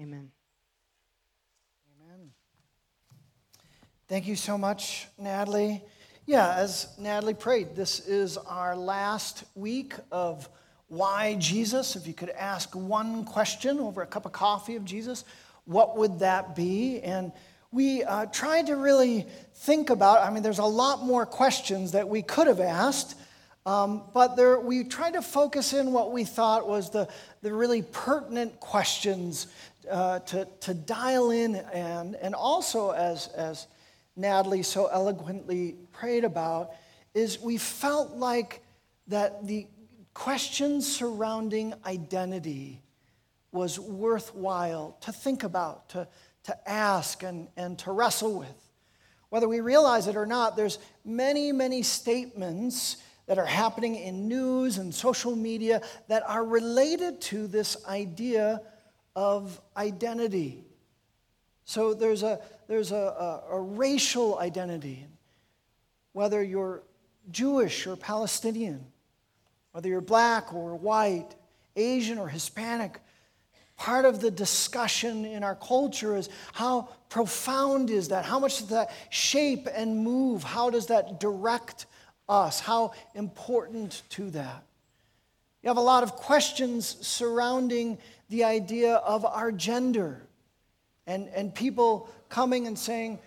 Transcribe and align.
Amen. 0.00 0.30
Amen. 2.00 2.30
Thank 4.08 4.26
you 4.26 4.36
so 4.36 4.56
much, 4.56 5.06
Natalie. 5.18 5.82
Yeah, 6.24 6.54
as 6.54 6.88
Natalie 6.98 7.34
prayed, 7.34 7.76
this 7.76 8.00
is 8.00 8.38
our 8.38 8.74
last 8.74 9.44
week 9.54 9.92
of 10.10 10.48
why 10.88 11.34
Jesus. 11.34 11.94
If 11.94 12.06
you 12.06 12.14
could 12.14 12.30
ask 12.30 12.74
one 12.74 13.24
question 13.24 13.78
over 13.78 14.00
a 14.00 14.06
cup 14.06 14.24
of 14.24 14.32
coffee 14.32 14.76
of 14.76 14.84
Jesus, 14.84 15.24
what 15.66 15.98
would 15.98 16.20
that 16.20 16.56
be? 16.56 17.00
And 17.00 17.30
we 17.70 18.02
uh, 18.02 18.26
tried 18.26 18.68
to 18.68 18.76
really 18.76 19.26
think 19.56 19.90
about, 19.90 20.26
I 20.26 20.30
mean, 20.30 20.42
there's 20.42 20.58
a 20.58 20.64
lot 20.64 21.04
more 21.04 21.26
questions 21.26 21.92
that 21.92 22.08
we 22.08 22.22
could 22.22 22.46
have 22.46 22.60
asked, 22.60 23.16
um, 23.64 24.02
but 24.12 24.36
there, 24.36 24.58
we 24.58 24.84
tried 24.84 25.12
to 25.12 25.22
focus 25.22 25.72
in 25.72 25.92
what 25.92 26.12
we 26.12 26.24
thought 26.24 26.66
was 26.66 26.90
the, 26.90 27.08
the 27.42 27.52
really 27.52 27.82
pertinent 27.82 28.58
questions 28.58 29.46
uh, 29.90 30.20
to, 30.20 30.46
to 30.60 30.74
dial 30.74 31.30
in 31.30 31.56
and, 31.56 32.14
and 32.16 32.34
also, 32.34 32.90
as, 32.90 33.28
as 33.28 33.66
Natalie 34.16 34.62
so 34.62 34.86
eloquently 34.86 35.76
prayed 35.92 36.24
about, 36.24 36.72
is 37.14 37.40
we 37.40 37.58
felt 37.58 38.12
like 38.16 38.62
that 39.08 39.46
the 39.46 39.66
questions 40.14 40.90
surrounding 40.90 41.74
identity 41.84 42.82
was 43.50 43.78
worthwhile 43.78 44.96
to 45.02 45.12
think 45.12 45.42
about, 45.42 45.88
to, 45.90 46.08
to 46.44 46.68
ask, 46.70 47.22
and, 47.22 47.48
and 47.56 47.78
to 47.80 47.92
wrestle 47.92 48.38
with. 48.38 48.70
Whether 49.28 49.48
we 49.48 49.60
realize 49.60 50.06
it 50.06 50.16
or 50.16 50.26
not, 50.26 50.56
there's 50.56 50.78
many, 51.04 51.52
many 51.52 51.82
statements 51.82 52.96
that 53.26 53.38
are 53.38 53.46
happening 53.46 53.94
in 53.94 54.28
news 54.28 54.78
and 54.78 54.94
social 54.94 55.34
media 55.36 55.80
that 56.08 56.22
are 56.28 56.44
related 56.44 57.20
to 57.22 57.46
this 57.46 57.76
idea 57.86 58.60
of 59.14 59.60
identity. 59.76 60.64
So 61.64 61.94
there's 61.94 62.22
a, 62.22 62.40
there's 62.68 62.92
a, 62.92 62.96
a, 62.96 63.56
a 63.56 63.60
racial 63.60 64.38
identity, 64.38 65.06
whether 66.12 66.42
you're 66.42 66.82
Jewish 67.30 67.86
or 67.86 67.96
Palestinian, 67.96 68.84
whether 69.72 69.88
you're 69.88 70.00
black 70.00 70.52
or 70.52 70.74
white, 70.76 71.28
Asian 71.76 72.18
or 72.18 72.28
Hispanic. 72.28 72.98
Part 73.76 74.04
of 74.04 74.20
the 74.20 74.30
discussion 74.30 75.24
in 75.24 75.42
our 75.42 75.56
culture 75.56 76.16
is 76.16 76.28
how 76.52 76.88
profound 77.08 77.90
is 77.90 78.08
that? 78.08 78.24
How 78.24 78.38
much 78.38 78.58
does 78.58 78.68
that 78.68 78.90
shape 79.10 79.66
and 79.74 80.04
move? 80.04 80.42
How 80.42 80.70
does 80.70 80.86
that 80.86 81.18
direct 81.20 81.86
us? 82.28 82.60
How 82.60 82.92
important 83.14 84.02
to 84.10 84.30
that? 84.30 84.62
You 85.62 85.68
have 85.68 85.76
a 85.76 85.80
lot 85.80 86.02
of 86.02 86.16
questions 86.16 86.96
surrounding 87.06 87.98
the 88.32 88.44
idea 88.44 88.94
of 88.94 89.26
our 89.26 89.52
gender 89.52 90.22
and, 91.06 91.28
and 91.28 91.54
people 91.54 92.08
coming 92.30 92.66
and 92.66 92.78
saying, 92.78 93.18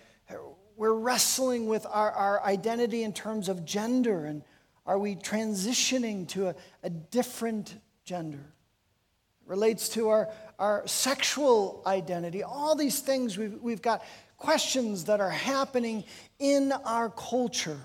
we're 0.75 0.95
wrestling 0.95 1.67
with 1.67 1.85
our, 1.87 2.11
our 2.11 2.43
identity 2.43 3.03
in 3.03 3.13
terms 3.13 3.47
of 3.47 3.65
gender 3.65 4.25
and 4.25 4.41
are 4.87 4.97
we 4.97 5.15
transitioning 5.15 6.27
to 6.29 6.47
a, 6.47 6.55
a 6.81 6.89
different 6.89 7.75
gender? 8.03 8.39
It 8.39 9.49
relates 9.49 9.89
to 9.89 10.09
our, 10.09 10.29
our 10.57 10.87
sexual 10.87 11.83
identity. 11.85 12.41
All 12.41 12.75
these 12.75 12.99
things, 12.99 13.37
we've, 13.37 13.61
we've 13.61 13.81
got 13.83 14.03
questions 14.37 15.05
that 15.05 15.21
are 15.21 15.29
happening 15.29 16.03
in 16.39 16.71
our 16.71 17.11
culture. 17.11 17.79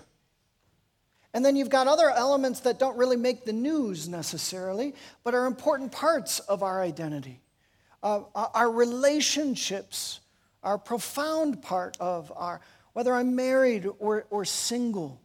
And 1.33 1.45
then 1.45 1.55
you've 1.55 1.69
got 1.69 1.87
other 1.87 2.09
elements 2.09 2.61
that 2.61 2.77
don't 2.77 2.97
really 2.97 3.15
make 3.15 3.45
the 3.45 3.53
news 3.53 4.09
necessarily, 4.09 4.93
but 5.23 5.33
are 5.33 5.45
important 5.45 5.91
parts 5.91 6.39
of 6.39 6.61
our 6.61 6.81
identity. 6.81 7.39
Uh, 8.03 8.23
our 8.35 8.69
relationships 8.69 10.19
are 10.63 10.75
a 10.75 10.79
profound 10.79 11.61
part 11.61 11.97
of 11.99 12.31
our, 12.35 12.59
whether 12.93 13.13
I'm 13.13 13.35
married 13.35 13.87
or, 13.99 14.25
or 14.29 14.43
single, 14.43 15.21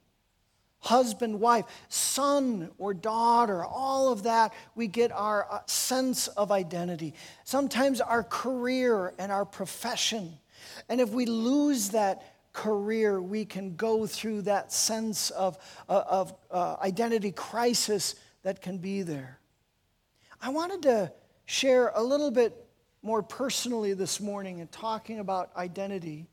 husband, 0.79 1.41
wife, 1.41 1.65
son 1.89 2.71
or 2.78 2.94
daughter, 2.94 3.65
all 3.65 4.12
of 4.12 4.23
that, 4.23 4.53
we 4.75 4.87
get 4.87 5.11
our 5.11 5.47
uh, 5.50 5.61
sense 5.67 6.28
of 6.28 6.53
identity. 6.53 7.15
Sometimes 7.44 8.00
our 8.00 8.23
career 8.23 9.12
and 9.19 9.33
our 9.33 9.44
profession. 9.44 10.38
And 10.88 11.00
if 11.00 11.11
we 11.11 11.27
lose 11.27 11.91
that 11.91 12.23
career, 12.56 13.21
we 13.21 13.44
can 13.44 13.77
go 13.77 14.06
through 14.06 14.41
that 14.43 14.72
sense 14.72 15.28
of, 15.31 15.59
uh, 15.91 16.03
of 16.09 16.34
uh, 16.50 16.77
identity 16.81 17.31
crisis 17.31 18.15
that 18.44 18.62
can 18.62 18.78
be 18.78 19.03
there. 19.03 19.39
I 20.41 20.49
wanted 20.49 20.83
to 20.83 21.12
share 21.44 21.93
a 21.94 22.03
little 22.03 22.31
bit 22.31 22.56
more 23.03 23.22
personally 23.22 23.93
this 23.93 24.21
morning 24.21 24.61
in 24.61 24.69
talking 24.69 25.19
about 25.21 25.55
identity 25.55 26.28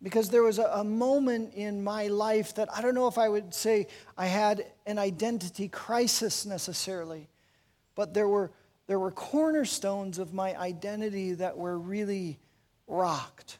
because 0.00 0.30
there 0.30 0.44
was 0.44 0.60
a, 0.60 0.66
a, 0.74 0.84
moment 0.84 1.54
in 1.54 1.82
my 1.82 2.06
life 2.06 2.54
that 2.54 2.68
I 2.72 2.80
don't 2.80 2.94
know 2.94 3.08
if 3.08 3.18
I 3.18 3.28
would 3.28 3.52
say 3.52 3.88
I 4.16 4.26
had 4.26 4.64
an 4.86 4.98
identity 4.98 5.66
crisis 5.66 6.46
necessarily, 6.46 7.28
but 7.96 8.14
there 8.14 8.28
were, 8.28 8.52
there 8.86 9.00
were 9.00 9.10
cornerstones 9.10 10.20
of 10.20 10.32
my 10.32 10.56
identity 10.56 11.32
that 11.32 11.56
were 11.56 11.78
really 11.78 12.38
rocked. 12.86 13.58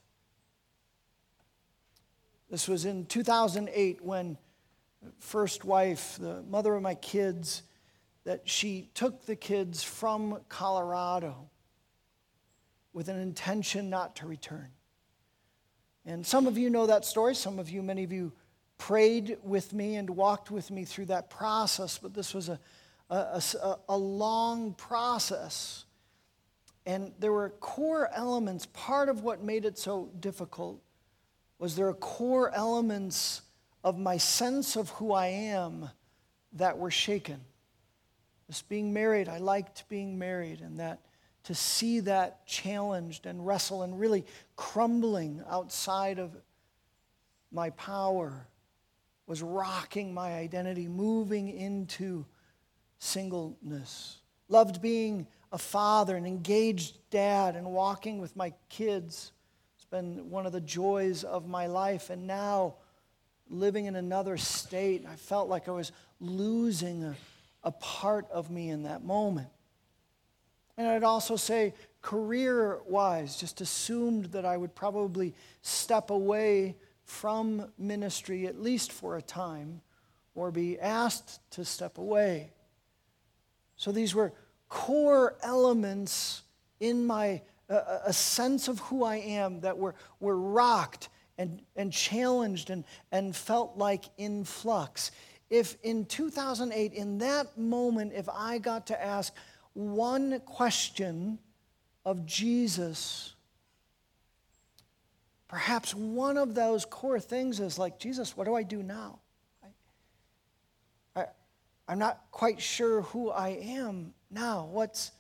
This 2.51 2.69
was 2.69 2.85
in 2.85 3.07
2008 3.07 4.03
when 4.05 4.39
first 5.19 5.65
wife, 5.65 6.17
the 6.21 6.43
mother 6.43 6.75
of 6.75 6.83
my 6.83 6.95
kids, 6.95 7.63
that 8.25 8.49
she 8.49 8.91
took 8.95 9.27
the 9.27 9.37
kids 9.37 9.83
from 9.83 10.41
Colorado 10.49 11.51
with 12.93 13.09
an 13.09 13.21
intention 13.21 13.91
not 13.91 14.17
to 14.17 14.27
return. 14.27 14.69
And 16.05 16.25
some 16.25 16.47
of 16.47 16.57
you 16.57 16.71
know 16.71 16.87
that 16.87 17.05
story. 17.05 17.35
Some 17.35 17.59
of 17.59 17.69
you, 17.69 17.83
many 17.83 18.05
of 18.05 18.13
you, 18.13 18.33
prayed 18.79 19.39
with 19.43 19.73
me 19.73 19.97
and 19.97 20.09
walked 20.09 20.51
with 20.51 20.71
me 20.71 20.85
through 20.85 21.07
that 21.07 21.31
process, 21.31 21.99
but 21.99 22.15
this 22.15 22.33
was 22.35 22.49
a, 22.49 22.61
a, 23.11 23.43
a, 23.63 23.79
a 23.89 23.97
long 23.97 24.75
process. 24.75 25.85
And 26.85 27.13
there 27.19 27.33
were 27.33 27.51
core 27.51 28.09
elements. 28.13 28.67
Part 28.73 29.09
of 29.09 29.23
what 29.23 29.43
made 29.43 29.65
it 29.65 29.79
so 29.79 30.11
difficult 30.21 30.81
was 31.59 31.77
there 31.77 31.89
are 31.89 31.95
core 31.95 32.53
elements 32.55 33.43
of 33.83 33.99
my 33.99 34.17
sense 34.17 34.77
of 34.77 34.91
who 34.91 35.13
I 35.13 35.27
am 35.27 35.89
that 36.53 36.79
were 36.79 36.91
shaken. 36.91 37.41
This 38.49 38.63
being 38.63 38.93
married, 38.93 39.29
I 39.29 39.39
liked 39.39 39.89
being 39.89 40.19
married, 40.19 40.61
and 40.61 40.79
that 40.81 41.01
to 41.45 41.55
see 41.55 42.01
that 42.01 42.47
challenged 42.47 43.27
and 43.27 43.47
wrestle 43.47 43.83
and 43.83 43.99
really 43.99 44.25
crumbling 44.57 45.43
outside 45.49 46.19
of 46.19 46.37
my 47.53 47.71
power 47.71 48.47
was 49.27 49.43
rocking 49.43 50.13
my 50.13 50.35
identity, 50.35 50.89
moving 50.89 51.49
into 51.49 52.25
singleness. 52.99 54.19
Loved 54.49 54.81
being 54.81 55.27
a 55.53 55.59
father, 55.59 56.17
an 56.17 56.27
engaged 56.27 56.99
dad, 57.11 57.57
and 57.57 57.67
walking 57.67 58.19
with 58.19 58.37
my 58.37 58.53
kids 58.69 59.33
been 59.91 60.31
one 60.31 60.47
of 60.47 60.53
the 60.53 60.61
joys 60.61 61.25
of 61.25 61.47
my 61.47 61.67
life. 61.67 62.11
And 62.11 62.27
now, 62.27 62.75
living 63.49 63.87
in 63.87 63.97
another 63.97 64.37
state, 64.37 65.05
I 65.09 65.17
felt 65.17 65.49
like 65.49 65.69
I 65.69 65.73
was 65.73 65.93
losing 66.21 67.05
a, 67.05 67.15
a 67.63 67.73
part 67.73 68.27
of 68.31 68.51
me 68.51 68.71
in 68.71 68.85
that 68.85 69.05
moment. 69.05 69.49
And 70.77 70.87
I'd 70.89 71.05
also 71.05 71.37
say, 71.37 71.73
career 72.03 72.81
wise, 72.87 73.37
just 73.37 73.61
assumed 73.61 74.27
that 74.27 74.45
I 74.45 74.57
would 74.57 74.75
probably 74.75 75.35
step 75.63 76.11
away 76.11 76.77
from 77.05 77.73
ministry, 77.79 78.47
at 78.47 78.61
least 78.61 78.93
for 78.93 79.17
a 79.17 79.23
time, 79.23 79.81
or 80.35 80.51
be 80.51 80.79
asked 80.79 81.41
to 81.53 81.65
step 81.65 81.99
away. 81.99 82.51
So 83.77 83.93
these 83.93 84.15
were 84.15 84.33
core 84.69 85.37
elements 85.43 86.43
in 86.81 87.07
my 87.07 87.41
a, 87.69 88.13
sense 88.13 88.69
of 88.69 88.79
who 88.81 89.05
I 89.05 89.17
am 89.17 89.61
that 89.61 89.77
were, 89.77 89.95
were 90.21 90.37
rocked 90.37 91.09
and, 91.39 91.61
and 91.75 91.93
challenged 91.93 92.71
and, 92.71 92.85
and 93.13 93.35
felt 93.35 93.77
like 93.77 94.05
in 94.17 94.45
flux. 94.45 95.11
If 95.51 95.77
in 95.83 96.07
2008, 96.07 96.93
in 96.93 97.19
that 97.19 97.59
moment, 97.59 98.13
if 98.15 98.29
I 98.29 98.59
got 98.59 98.87
to 98.89 99.03
ask 99.03 99.33
one 99.75 100.41
question 100.41 101.39
of 102.05 102.25
Jesus, 102.25 103.35
perhaps 105.49 105.95
one 105.95 106.37
of 106.37 106.55
those 106.55 106.85
core 106.85 107.21
things 107.21 107.61
is 107.61 107.79
like, 107.79 107.99
Jesus, 107.99 108.37
what 108.37 108.45
do 108.45 108.55
I 108.55 108.63
do 108.63 108.83
now? 108.83 109.21
I, 109.63 111.21
I, 111.21 111.27
I'm 111.89 111.99
not 111.99 112.25
quite 112.31 112.61
sure 112.61 113.03
who 113.03 113.31
I 113.31 113.51
am 113.51 114.15
now. 114.31 114.69
What's 114.71 115.13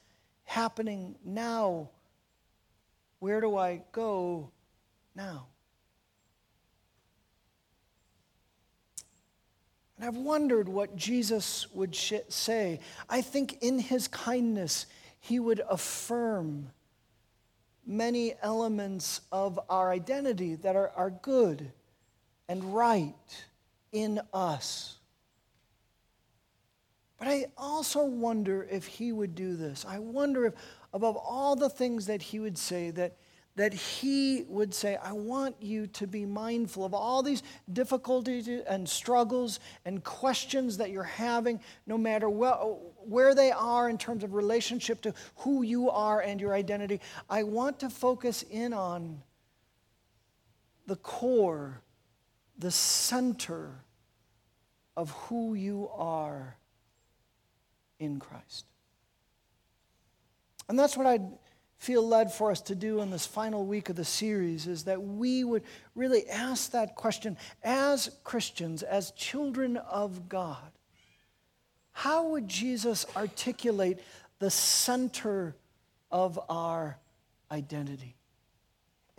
happening 0.45 1.17
now? 1.25 1.91
Where 3.19 3.41
do 3.41 3.57
I 3.57 3.83
go 3.93 4.51
now? 5.15 5.47
And 9.97 10.05
I've 10.05 10.17
wondered 10.17 10.69
what 10.69 10.95
Jesus 10.97 11.73
would 11.73 11.95
sh- 11.95 12.15
say. 12.29 12.81
I 13.09 13.23
think 13.23 13.59
in 13.63 13.79
his 13.79 14.09
kindness, 14.09 14.87
he 15.21 15.41
would 15.41 15.63
affirm 15.71 16.71
many 17.87 18.35
elements 18.43 19.21
of 19.33 19.59
our 19.71 19.91
identity 19.91 20.57
that 20.57 20.77
are, 20.77 20.91
are 20.97 21.11
good 21.11 21.73
and 22.49 22.75
right 22.75 23.15
in 23.93 24.21
us. 24.33 24.97
But 27.19 27.29
I 27.29 27.47
also 27.57 28.05
wonder 28.05 28.67
if 28.71 28.87
he 28.87 29.13
would 29.13 29.35
do 29.35 29.57
this. 29.57 29.87
I 29.89 29.99
wonder 29.99 30.47
if, 30.47 30.55
above 30.97 31.17
all 31.17 31.55
the 31.55 31.69
things 31.69 32.07
that 32.07 32.23
he 32.23 32.41
would 32.41 32.59
say, 32.59 32.91
that 32.91 33.17
that 33.57 33.73
he 33.73 34.45
would 34.49 34.75
say, 34.75 34.99
I 35.03 35.13
want 35.13 35.57
you 35.63 35.87
to 35.87 36.07
be 36.07 36.27
mindful 36.27 36.85
of 36.85 36.93
all 36.93 37.23
these 37.23 37.43
difficulties 37.73 38.49
and 38.49 38.87
struggles 38.87 39.61
and 39.87 40.05
questions 40.05 40.77
that 40.77 40.91
you're 40.91 41.03
having, 41.03 41.61
no 41.87 41.97
matter 41.97 42.29
where 42.29 43.35
they 43.35 43.51
are 43.51 43.89
in 43.89 43.97
terms 43.97 44.25
of 44.25 44.35
relationship 44.35 45.01
to 45.03 45.15
who 45.37 45.63
you 45.63 45.89
are 45.89 46.21
and 46.21 46.39
your 46.39 46.53
identity. 46.53 47.01
I 47.31 47.45
want 47.45 47.81
to 47.81 47.89
focus 47.89 48.45
in 48.51 48.75
on 48.75 49.23
the 50.87 50.97
core, 50.97 51.81
the 52.59 52.71
center 52.71 53.71
of 54.99 55.11
who 55.13 55.55
you 55.55 55.89
are 55.95 56.59
in 57.99 58.21
Christ. 58.21 58.67
And 60.69 60.79
that's 60.79 60.97
what 60.97 61.07
I'd 61.07 61.27
feel 61.79 62.07
led 62.07 62.33
for 62.33 62.51
us 62.51 62.61
to 62.63 62.75
do 62.75 63.01
in 63.01 63.11
this 63.11 63.27
final 63.27 63.65
week 63.65 63.89
of 63.89 63.97
the 63.97 64.05
series 64.05 64.67
is 64.67 64.85
that 64.85 65.03
we 65.03 65.45
would 65.45 65.63
really 65.95 66.29
ask 66.29 66.71
that 66.71 66.97
question 66.97 67.37
as 67.63 68.11
Christians, 68.25 68.83
as 68.83 69.11
children 69.13 69.77
of 69.77 70.29
God. 70.29 70.73
How 71.93 72.29
would 72.29 72.49
Jesus 72.49 73.07
articulate 73.15 74.01
the 74.39 74.51
center 74.51 75.55
of 76.11 76.39
our 76.49 76.99
identity? 77.51 78.17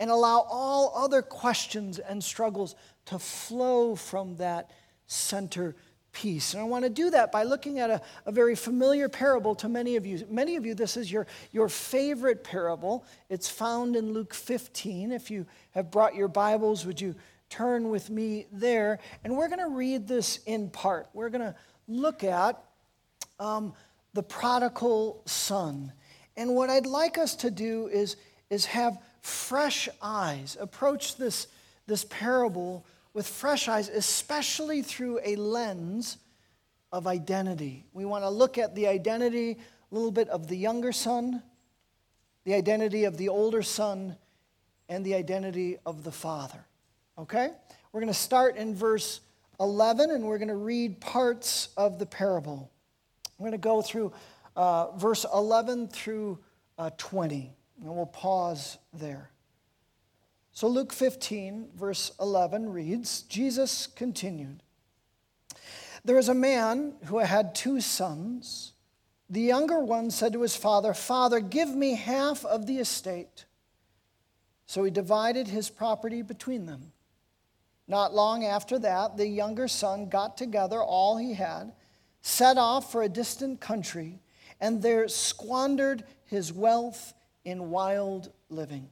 And 0.00 0.10
allow 0.10 0.46
all 0.48 0.92
other 0.96 1.22
questions 1.22 1.98
and 1.98 2.22
struggles 2.22 2.76
to 3.06 3.18
flow 3.18 3.96
from 3.96 4.36
that 4.36 4.70
center 5.06 5.74
peace. 6.18 6.52
And 6.52 6.60
I 6.60 6.64
want 6.64 6.84
to 6.84 6.90
do 6.90 7.10
that 7.10 7.30
by 7.30 7.44
looking 7.44 7.78
at 7.78 7.90
a, 7.90 8.02
a, 8.26 8.32
very 8.32 8.56
familiar 8.56 9.08
parable 9.08 9.54
to 9.56 9.68
many 9.68 9.94
of 9.94 10.04
you. 10.04 10.26
Many 10.28 10.56
of 10.56 10.66
you, 10.66 10.74
this 10.74 10.96
is 10.96 11.12
your, 11.12 11.28
your 11.52 11.68
favorite 11.68 12.42
parable. 12.42 13.04
It's 13.30 13.48
found 13.48 13.94
in 13.94 14.12
Luke 14.12 14.34
15. 14.34 15.12
If 15.12 15.30
you 15.30 15.46
have 15.72 15.92
brought 15.92 16.16
your 16.16 16.26
Bibles, 16.26 16.84
would 16.84 17.00
you 17.00 17.14
turn 17.50 17.88
with 17.88 18.10
me 18.10 18.46
there? 18.50 18.98
And 19.22 19.36
we're 19.36 19.46
going 19.46 19.60
to 19.60 19.68
read 19.68 20.08
this 20.08 20.40
in 20.44 20.70
part. 20.70 21.06
We're 21.14 21.28
going 21.28 21.52
to 21.52 21.54
look 21.86 22.24
at 22.24 22.60
um, 23.38 23.72
the 24.12 24.24
prodigal 24.24 25.22
son. 25.24 25.92
And 26.36 26.56
what 26.56 26.68
I'd 26.68 26.86
like 26.86 27.16
us 27.16 27.36
to 27.36 27.50
do 27.52 27.86
is, 27.86 28.16
is 28.50 28.66
have 28.66 28.98
fresh 29.20 29.88
eyes, 30.02 30.56
approach 30.58 31.14
this, 31.14 31.46
this 31.86 32.04
parable 32.10 32.84
with 33.18 33.26
fresh 33.26 33.66
eyes, 33.66 33.88
especially 33.88 34.80
through 34.80 35.18
a 35.24 35.34
lens 35.34 36.18
of 36.92 37.08
identity. 37.08 37.84
We 37.92 38.04
want 38.04 38.22
to 38.22 38.30
look 38.30 38.58
at 38.58 38.76
the 38.76 38.86
identity 38.86 39.56
a 39.90 39.94
little 39.94 40.12
bit 40.12 40.28
of 40.28 40.46
the 40.46 40.56
younger 40.56 40.92
son, 40.92 41.42
the 42.44 42.54
identity 42.54 43.06
of 43.06 43.16
the 43.16 43.28
older 43.28 43.64
son, 43.64 44.16
and 44.88 45.04
the 45.04 45.16
identity 45.16 45.78
of 45.84 46.04
the 46.04 46.12
father. 46.12 46.64
Okay? 47.18 47.50
We're 47.90 48.00
going 48.00 48.12
to 48.12 48.16
start 48.16 48.56
in 48.56 48.76
verse 48.76 49.18
11 49.58 50.12
and 50.12 50.22
we're 50.22 50.38
going 50.38 50.46
to 50.46 50.54
read 50.54 51.00
parts 51.00 51.70
of 51.76 51.98
the 51.98 52.06
parable. 52.06 52.70
I'm 53.36 53.42
going 53.42 53.50
to 53.50 53.58
go 53.58 53.82
through 53.82 54.12
uh, 54.54 54.92
verse 54.92 55.26
11 55.34 55.88
through 55.88 56.38
uh, 56.78 56.90
20, 56.96 57.52
and 57.82 57.96
we'll 57.96 58.06
pause 58.06 58.78
there. 58.92 59.32
So 60.58 60.66
Luke 60.66 60.92
15, 60.92 61.68
verse 61.76 62.10
11 62.18 62.72
reads 62.72 63.22
Jesus 63.22 63.86
continued 63.86 64.60
There 66.04 66.16
was 66.16 66.28
a 66.28 66.34
man 66.34 66.94
who 67.04 67.18
had 67.18 67.54
two 67.54 67.80
sons. 67.80 68.72
The 69.30 69.40
younger 69.40 69.78
one 69.78 70.10
said 70.10 70.32
to 70.32 70.42
his 70.42 70.56
father, 70.56 70.94
Father, 70.94 71.38
give 71.38 71.68
me 71.68 71.94
half 71.94 72.44
of 72.44 72.66
the 72.66 72.78
estate. 72.78 73.44
So 74.66 74.82
he 74.82 74.90
divided 74.90 75.46
his 75.46 75.70
property 75.70 76.22
between 76.22 76.66
them. 76.66 76.90
Not 77.86 78.12
long 78.12 78.44
after 78.44 78.80
that, 78.80 79.16
the 79.16 79.28
younger 79.28 79.68
son 79.68 80.08
got 80.08 80.36
together 80.36 80.82
all 80.82 81.18
he 81.18 81.34
had, 81.34 81.72
set 82.20 82.58
off 82.58 82.90
for 82.90 83.04
a 83.04 83.08
distant 83.08 83.60
country, 83.60 84.18
and 84.60 84.82
there 84.82 85.06
squandered 85.06 86.02
his 86.24 86.52
wealth 86.52 87.14
in 87.44 87.70
wild 87.70 88.32
living. 88.48 88.88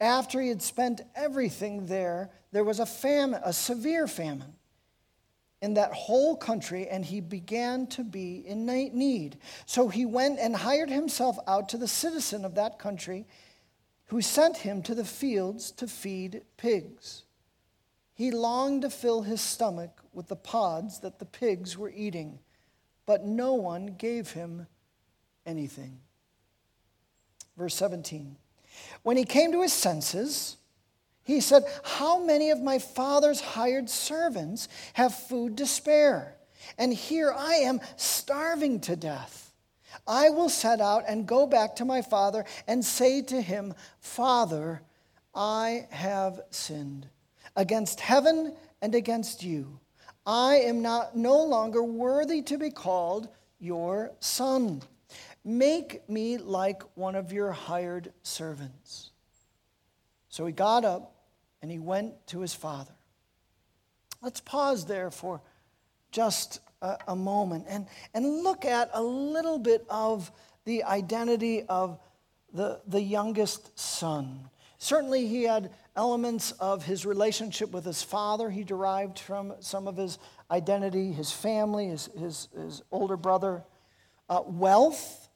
After 0.00 0.40
he 0.40 0.48
had 0.48 0.62
spent 0.62 1.02
everything 1.14 1.86
there, 1.86 2.30
there 2.52 2.64
was 2.64 2.80
a 2.80 2.86
famine, 2.86 3.42
a 3.44 3.52
severe 3.52 4.06
famine 4.06 4.54
in 5.60 5.74
that 5.74 5.92
whole 5.92 6.36
country, 6.36 6.88
and 6.88 7.04
he 7.04 7.20
began 7.20 7.86
to 7.88 8.02
be 8.02 8.42
in 8.46 8.64
need. 8.64 9.36
So 9.66 9.88
he 9.88 10.06
went 10.06 10.38
and 10.38 10.56
hired 10.56 10.88
himself 10.88 11.38
out 11.46 11.68
to 11.70 11.76
the 11.76 11.86
citizen 11.86 12.46
of 12.46 12.54
that 12.54 12.78
country, 12.78 13.26
who 14.06 14.22
sent 14.22 14.56
him 14.56 14.82
to 14.82 14.94
the 14.94 15.04
fields 15.04 15.70
to 15.72 15.86
feed 15.86 16.42
pigs. 16.56 17.24
He 18.14 18.30
longed 18.30 18.82
to 18.82 18.90
fill 18.90 19.22
his 19.22 19.40
stomach 19.40 20.02
with 20.12 20.28
the 20.28 20.36
pods 20.36 21.00
that 21.00 21.18
the 21.18 21.26
pigs 21.26 21.76
were 21.76 21.92
eating, 21.94 22.38
but 23.04 23.24
no 23.24 23.54
one 23.54 23.94
gave 23.98 24.32
him 24.32 24.66
anything. 25.44 26.00
Verse 27.56 27.74
17. 27.74 28.36
When 29.02 29.16
he 29.16 29.24
came 29.24 29.52
to 29.52 29.62
his 29.62 29.72
senses, 29.72 30.56
he 31.22 31.40
said, 31.40 31.64
How 31.84 32.22
many 32.22 32.50
of 32.50 32.60
my 32.60 32.78
father's 32.78 33.40
hired 33.40 33.88
servants 33.88 34.68
have 34.94 35.14
food 35.14 35.56
to 35.58 35.66
spare? 35.66 36.36
And 36.78 36.92
here 36.92 37.32
I 37.36 37.56
am 37.56 37.80
starving 37.96 38.80
to 38.80 38.96
death. 38.96 39.52
I 40.06 40.30
will 40.30 40.48
set 40.48 40.80
out 40.80 41.04
and 41.08 41.26
go 41.26 41.46
back 41.46 41.76
to 41.76 41.84
my 41.84 42.02
father 42.02 42.44
and 42.66 42.84
say 42.84 43.22
to 43.22 43.40
him, 43.40 43.74
Father, 44.00 44.82
I 45.34 45.86
have 45.90 46.40
sinned 46.50 47.08
against 47.56 48.00
heaven 48.00 48.54
and 48.82 48.94
against 48.94 49.42
you. 49.42 49.80
I 50.26 50.56
am 50.56 50.82
not 50.82 51.16
no 51.16 51.42
longer 51.42 51.82
worthy 51.82 52.42
to 52.42 52.58
be 52.58 52.70
called 52.70 53.28
your 53.58 54.12
son. 54.20 54.82
Make 55.44 56.08
me 56.08 56.38
like 56.38 56.82
one 56.96 57.14
of 57.14 57.32
your 57.32 57.52
hired 57.52 58.12
servants. 58.22 59.10
So 60.28 60.46
he 60.46 60.52
got 60.52 60.84
up 60.84 61.14
and 61.62 61.70
he 61.70 61.78
went 61.78 62.26
to 62.28 62.40
his 62.40 62.54
father. 62.54 62.94
Let's 64.22 64.40
pause 64.40 64.84
there 64.84 65.10
for 65.10 65.40
just 66.12 66.60
a, 66.82 66.98
a, 67.08 67.16
moment 67.16 67.66
and, 67.68 67.86
and 68.12 68.42
look 68.42 68.64
at 68.64 68.90
a 68.92 69.02
little 69.02 69.58
bit 69.58 69.84
of 69.88 70.30
the 70.64 70.84
identity 70.84 71.62
of 71.68 71.98
the, 72.52 72.80
the 72.86 73.00
youngest 73.00 73.78
son. 73.78 74.50
Certainly, 74.78 75.26
he 75.26 75.44
had 75.44 75.70
elements 75.94 76.52
of 76.52 76.84
his 76.84 77.04
relationship 77.04 77.70
with 77.70 77.84
his 77.84 78.02
father. 78.02 78.48
He 78.50 78.64
derived 78.64 79.18
from 79.18 79.54
some 79.60 79.86
of 79.86 79.96
his 79.96 80.18
identity, 80.50 81.12
his 81.12 81.30
family, 81.30 81.88
his, 81.88 82.08
his, 82.18 82.48
his 82.56 82.82
older 82.90 83.16
brother. 83.16 83.62
Uh, 84.28 84.42
wealth, 84.46 85.28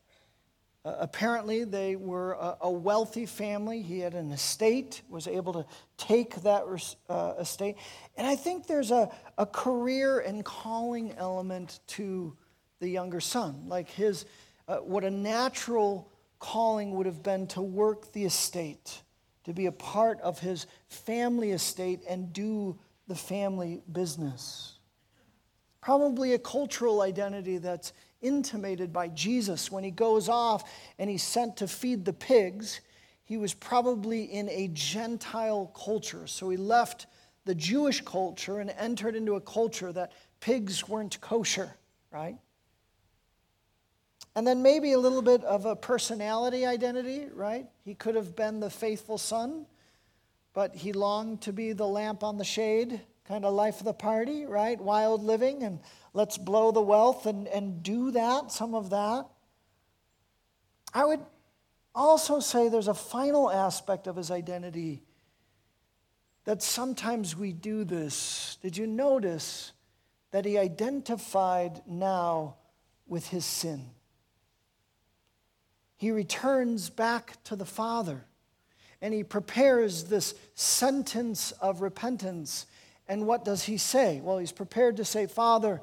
uh, 0.85 0.97
apparently, 1.01 1.65
they 1.65 1.97
were 1.97 2.33
a, 2.33 2.59
a, 2.63 2.71
wealthy 2.71 3.25
family. 3.25 3.81
He 3.81 4.01
had 4.01 4.13
an 4.13 4.31
estate, 4.31 5.01
was 5.09 5.27
able 5.27 5.55
to 5.55 5.67
take 5.97 6.43
that 6.43 6.65
uh, 7.09 7.35
estate. 7.39 7.77
And 8.19 8.27
I 8.27 8.37
think 8.37 8.67
there's 8.67 8.91
a, 8.91 9.11
a 9.39 9.47
career 9.47 10.21
and 10.21 10.45
calling 10.45 11.15
element 11.17 11.81
to 11.89 12.37
the 12.81 12.89
younger 12.89 13.21
son. 13.21 13.65
Like 13.67 13.89
his, 13.89 14.27
uh, 14.69 14.77
what 14.77 15.05
a 15.05 15.11
natural 15.11 16.11
calling 16.39 16.95
would 16.97 17.07
have 17.07 17.23
been 17.23 17.47
to 17.47 17.63
work 17.63 18.13
the 18.13 18.27
estate, 18.27 19.01
to 19.45 19.55
be 19.55 19.65
a 19.65 19.73
part 19.73 20.21
of 20.21 20.41
his 20.41 20.67
family 20.89 21.53
estate 21.53 22.01
and 22.07 22.31
do 22.31 22.79
the 23.09 23.15
family 23.15 23.81
business. 23.91 24.74
Probably 25.85 26.33
a 26.33 26.39
cultural 26.39 27.03
identity 27.03 27.59
that's 27.59 27.93
intimated 28.23 28.91
by 28.91 29.09
Jesus 29.09 29.71
when 29.71 29.85
he 29.85 29.91
goes 29.91 30.31
off 30.31 30.65
and 30.99 31.11
he's 31.11 31.23
sent 31.23 31.59
to 31.59 31.69
feed 31.69 32.07
the 32.07 32.13
pigs. 32.15 32.81
He 33.27 33.37
was 33.37 33.53
probably 33.53 34.25
in 34.25 34.49
a 34.49 34.69
Gentile 34.69 35.71
culture. 35.77 36.27
So 36.27 36.49
he 36.49 36.57
left 36.57 37.07
the 37.45 37.55
Jewish 37.55 38.01
culture 38.01 38.61
and 38.61 38.71
entered 38.71 39.15
into 39.15 39.35
a 39.35 39.43
culture 39.43 39.93
that 39.93 40.13
pigs 40.41 40.89
weren't 40.89 41.21
kosher, 41.21 41.77
right? 42.11 42.39
And 44.35 44.47
then 44.47 44.63
maybe 44.63 44.93
a 44.93 44.99
little 44.99 45.21
bit 45.21 45.45
of 45.45 45.67
a 45.67 45.77
personality 45.77 46.65
identity, 46.65 47.27
right? 47.35 47.67
He 47.85 47.93
could 47.93 48.15
have 48.15 48.35
been 48.35 48.59
the 48.59 48.71
faithful 48.71 49.19
son, 49.19 49.67
but 50.55 50.75
he 50.75 50.95
longed 50.95 51.43
to 51.43 51.53
be 51.53 51.75
the 51.75 51.87
lamp 51.87 52.25
on 52.25 52.39
the 52.39 52.45
shade 52.45 53.03
kind 53.27 53.45
of 53.45 53.55
life 53.55 53.79
of 53.79 53.85
the 53.85 53.95
party, 53.95 54.45
right? 54.45 54.81
Wild 54.81 55.23
living 55.23 55.63
and 55.63 55.81
let's 56.13 56.37
blow 56.37 56.71
the 56.73 56.83
wealth 56.83 57.27
and, 57.27 57.49
and 57.49 57.83
do 57.83 58.11
that, 58.11 58.53
some 58.53 58.75
of 58.75 58.91
that. 58.91 59.27
I 60.93 61.05
would 61.05 61.21
also 61.95 62.41
say 62.41 62.69
there's 62.69 62.89
a 62.89 62.95
final 62.95 63.51
aspect 63.51 64.07
of 64.07 64.17
his 64.17 64.31
identity 64.31 65.03
that 66.45 66.63
sometimes 66.63 67.37
we 67.37 67.53
do 67.53 67.85
this. 67.85 68.59
Did 68.63 68.77
you 68.77 68.87
notice 68.87 69.73
that 70.31 70.45
he 70.45 70.59
identified 70.59 71.83
now 71.87 72.57
with 73.07 73.29
his 73.29 73.45
sin? 73.45 73.91
He 75.97 76.11
returns 76.11 76.91
back 76.91 77.43
to 77.45 77.57
the 77.57 77.65
Father 77.65 78.27
and 79.01 79.15
he 79.15 79.25
prepares 79.25 80.05
this 80.05 80.35
sentence 80.55 81.53
of 81.53 81.81
repentance. 81.81 82.67
And 83.09 83.27
what 83.27 83.45
does 83.45 83.65
he 83.65 83.77
say? 83.77 84.21
Well, 84.21 84.39
he's 84.39 84.53
prepared 84.53 84.97
to 84.97 85.05
say, 85.05 85.27
Father, 85.27 85.83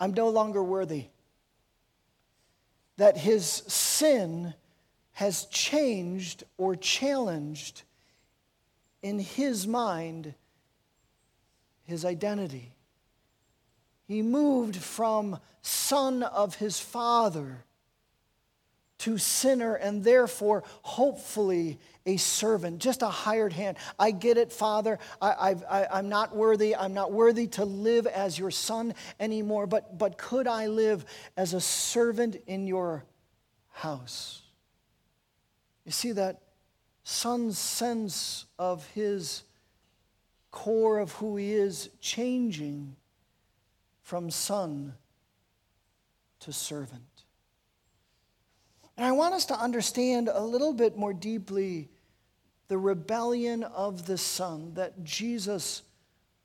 I'm 0.00 0.12
no 0.12 0.28
longer 0.28 0.62
worthy. 0.62 1.06
That 2.96 3.16
his 3.16 3.46
sin 3.46 4.54
has 5.12 5.46
changed 5.46 6.44
or 6.58 6.74
challenged 6.74 7.82
in 9.02 9.18
his 9.18 9.66
mind 9.66 10.34
his 11.84 12.04
identity. 12.04 12.72
He 14.06 14.22
moved 14.22 14.76
from 14.76 15.38
son 15.62 16.22
of 16.22 16.56
his 16.56 16.80
father 16.80 17.64
to 18.98 19.18
sinner 19.18 19.74
and 19.74 20.04
therefore, 20.04 20.64
hopefully, 20.82 21.78
a 22.06 22.16
servant, 22.16 22.80
just 22.80 23.02
a 23.02 23.08
hired 23.08 23.52
hand. 23.52 23.76
I 23.98 24.10
get 24.10 24.36
it, 24.36 24.52
Father. 24.52 24.98
I, 25.20 25.56
I, 25.68 25.98
am 25.98 26.08
not 26.08 26.36
worthy. 26.36 26.76
I'm 26.76 26.94
not 26.94 27.12
worthy 27.12 27.46
to 27.48 27.64
live 27.64 28.06
as 28.06 28.38
your 28.38 28.50
son 28.50 28.94
anymore, 29.18 29.66
but, 29.66 29.96
but 29.96 30.18
could 30.18 30.46
I 30.46 30.66
live 30.66 31.04
as 31.36 31.54
a 31.54 31.60
servant 31.60 32.36
in 32.46 32.66
your 32.66 33.04
house? 33.70 34.42
You 35.84 35.92
see 35.92 36.12
that 36.12 36.40
son's 37.04 37.58
sense 37.58 38.46
of 38.58 38.86
his 38.90 39.42
core 40.50 40.98
of 40.98 41.12
who 41.12 41.36
he 41.36 41.52
is 41.52 41.90
changing 42.00 42.96
from 44.02 44.30
son 44.30 44.94
to 46.40 46.52
servant. 46.52 47.13
And 48.96 49.06
I 49.06 49.12
want 49.12 49.34
us 49.34 49.46
to 49.46 49.58
understand 49.58 50.30
a 50.32 50.42
little 50.42 50.72
bit 50.72 50.96
more 50.96 51.12
deeply 51.12 51.88
the 52.68 52.78
rebellion 52.78 53.64
of 53.64 54.06
the 54.06 54.16
Son 54.18 54.74
that 54.74 55.04
Jesus 55.04 55.82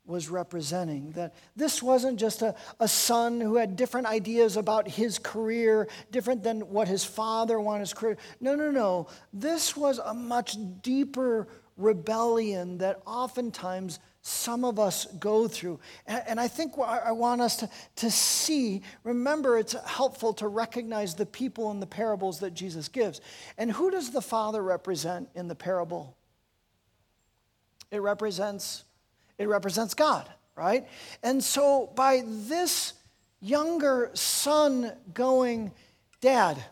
was 0.04 0.28
representing. 0.28 1.12
That 1.12 1.34
this 1.56 1.82
wasn't 1.82 2.18
just 2.18 2.42
a, 2.42 2.54
a 2.80 2.88
son 2.88 3.40
who 3.40 3.56
had 3.56 3.76
different 3.76 4.08
ideas 4.08 4.56
about 4.56 4.88
his 4.88 5.18
career, 5.18 5.88
different 6.10 6.42
than 6.42 6.60
what 6.62 6.88
his 6.88 7.04
father 7.04 7.60
wanted 7.60 7.80
his 7.80 7.94
career. 7.94 8.18
No, 8.40 8.54
no, 8.56 8.70
no. 8.70 9.06
This 9.32 9.76
was 9.76 9.98
a 9.98 10.12
much 10.12 10.56
deeper 10.82 11.46
rebellion 11.76 12.78
that 12.78 13.00
oftentimes 13.06 14.00
some 14.22 14.64
of 14.64 14.78
us 14.78 15.06
go 15.18 15.48
through. 15.48 15.80
And, 16.06 16.38
I 16.38 16.46
think 16.46 16.74
I 16.78 17.12
want 17.12 17.40
us 17.40 17.56
to, 17.56 17.70
to 17.96 18.10
see, 18.10 18.82
remember, 19.02 19.58
it's 19.58 19.72
helpful 19.86 20.34
to 20.34 20.48
recognize 20.48 21.14
the 21.14 21.26
people 21.26 21.70
in 21.70 21.80
the 21.80 21.86
parables 21.86 22.40
that 22.40 22.52
Jesus 22.52 22.88
gives. 22.88 23.20
And 23.56 23.72
who 23.72 23.90
does 23.90 24.10
the 24.10 24.20
Father 24.20 24.62
represent 24.62 25.30
in 25.34 25.48
the 25.48 25.54
parable? 25.54 26.16
It 27.90 28.02
represents, 28.02 28.84
it 29.38 29.48
represents 29.48 29.94
God, 29.94 30.28
right? 30.54 30.86
And 31.22 31.42
so 31.42 31.90
by 31.94 32.22
this 32.26 32.92
younger 33.40 34.10
son 34.12 34.92
going, 35.14 35.72
Dad, 36.20 36.62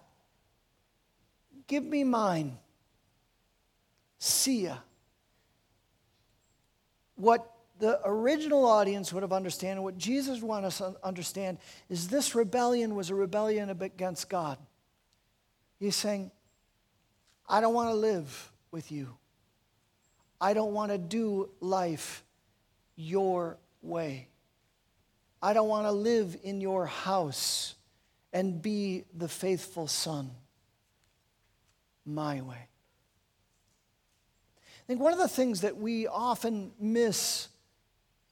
give 1.66 1.84
me 1.84 2.04
mine. 2.04 2.58
See 4.18 4.64
ya 4.64 4.76
what 7.18 7.52
the 7.78 8.00
original 8.04 8.64
audience 8.64 9.12
would 9.12 9.22
have 9.22 9.32
understood, 9.32 9.70
and 9.70 9.84
what 9.84 9.98
Jesus 9.98 10.40
wanted 10.40 10.68
us 10.68 10.78
to 10.78 10.96
understand, 11.02 11.58
is 11.88 12.08
this 12.08 12.34
rebellion 12.34 12.94
was 12.94 13.10
a 13.10 13.14
rebellion 13.14 13.70
against 13.70 14.28
God. 14.28 14.58
He's 15.78 15.96
saying, 15.96 16.30
I 17.48 17.60
don't 17.60 17.74
want 17.74 17.90
to 17.90 17.94
live 17.94 18.52
with 18.70 18.90
you. 18.90 19.16
I 20.40 20.54
don't 20.54 20.72
want 20.72 20.92
to 20.92 20.98
do 20.98 21.50
life 21.60 22.24
your 22.96 23.58
way. 23.82 24.28
I 25.40 25.52
don't 25.52 25.68
want 25.68 25.86
to 25.86 25.92
live 25.92 26.36
in 26.42 26.60
your 26.60 26.86
house 26.86 27.74
and 28.32 28.60
be 28.60 29.04
the 29.16 29.28
faithful 29.28 29.86
son 29.86 30.30
my 32.04 32.40
way 32.40 32.68
think 34.88 35.00
one 35.00 35.12
of 35.12 35.18
the 35.18 35.28
things 35.28 35.60
that 35.60 35.76
we 35.76 36.06
often 36.06 36.72
miss 36.80 37.48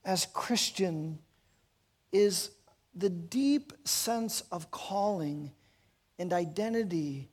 as 0.07 0.27
Christian 0.33 1.19
is 2.13 2.51
the 2.95 3.11
deep 3.11 3.75
sense 3.85 4.43
of 4.51 4.71
calling 4.71 5.53
and 6.19 6.33
identity 6.33 7.29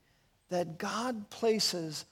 that 0.49 0.77
God 0.77 1.29
places 1.29 2.03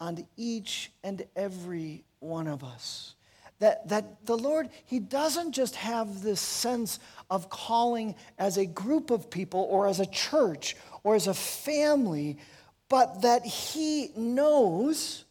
on 0.00 0.26
each 0.38 0.90
and 1.02 1.26
every 1.36 2.02
one 2.20 2.48
of 2.48 2.64
us. 2.64 3.14
That, 3.58 3.86
that 3.90 4.24
the 4.24 4.36
Lord, 4.36 4.70
He 4.86 5.00
doesn't 5.00 5.52
just 5.52 5.76
have 5.76 6.22
this 6.22 6.40
sense 6.40 6.98
of 7.28 7.50
calling 7.50 8.14
as 8.38 8.56
a 8.56 8.64
group 8.64 9.10
of 9.10 9.30
people 9.30 9.68
or 9.70 9.86
as 9.86 10.00
a 10.00 10.06
church 10.06 10.76
or 11.02 11.14
as 11.14 11.26
a 11.26 11.34
family, 11.34 12.38
but 12.88 13.20
that 13.20 13.44
He 13.44 14.12
knows 14.16 15.23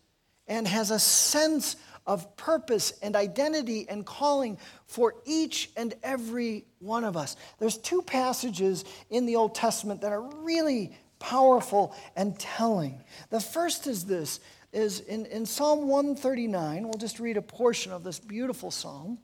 and 0.48 0.68
has 0.68 0.92
a 0.92 1.00
sense 1.00 1.76
of 2.06 2.36
purpose 2.36 2.94
and 3.02 3.16
identity 3.16 3.88
and 3.88 4.06
calling 4.06 4.58
for 4.88 5.16
each 5.26 5.70
and 5.78 5.94
every 6.04 6.66
one 6.80 7.04
of 7.04 7.16
us. 7.16 7.36
There's 7.60 7.78
two 7.78 8.02
passages 8.02 8.84
in 9.10 9.26
the 9.26 9.38
Old 9.38 9.56
Testament 9.56 10.02
that 10.02 10.12
are 10.12 10.22
really 10.22 10.98
powerful 11.20 11.96
and 12.16 12.38
telling. 12.38 13.02
The 13.30 13.40
first 13.40 13.88
is 13.88 14.06
this 14.06 14.40
is 14.74 15.00
in, 15.02 15.28
in 15.28 15.46
Psalm 15.46 15.88
139, 15.88 16.84
we'll 16.84 16.94
just 16.94 17.20
read 17.20 17.38
a 17.38 17.42
portion 17.42 17.92
of 17.92 18.04
this 18.04 18.20
beautiful 18.20 18.72
psalm, 18.72 19.20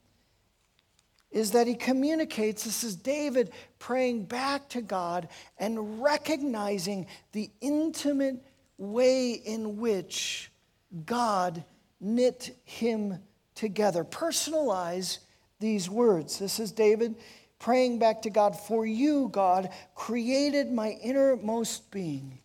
is 1.32 1.52
that 1.52 1.66
he 1.66 1.74
communicates, 1.74 2.64
this 2.64 2.84
is 2.84 2.96
David 2.96 3.52
praying 3.80 4.26
back 4.26 4.70
to 4.70 4.82
God 4.82 5.28
and 5.58 6.02
recognizing 6.02 7.08
the 7.32 7.50
intimate 7.62 8.44
way 8.78 9.32
in 9.32 9.78
which 9.78 10.52
God 11.06 11.64
knit 12.00 12.58
him 12.64 13.20
together. 13.56 14.04
Personalize 14.04 15.20
these 15.60 15.90
words. 15.90 16.40
This 16.40 16.60
is 16.60 16.72
David 16.72 17.16
praying 17.60 18.00
back 18.00 18.22
to 18.24 18.30
God 18.30 18.58
For 18.58 18.86
you, 18.86 19.30
God, 19.32 19.70
created 19.96 20.72
my 20.72 20.92
innermost 20.92 21.92
being. 21.92 22.40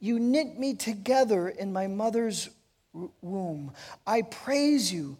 You 0.00 0.18
knit 0.18 0.58
me 0.58 0.74
together 0.74 1.48
in 1.48 1.72
my 1.72 1.86
mother's 1.86 2.48
womb. 3.20 3.72
I 4.06 4.22
praise 4.22 4.92
you 4.92 5.18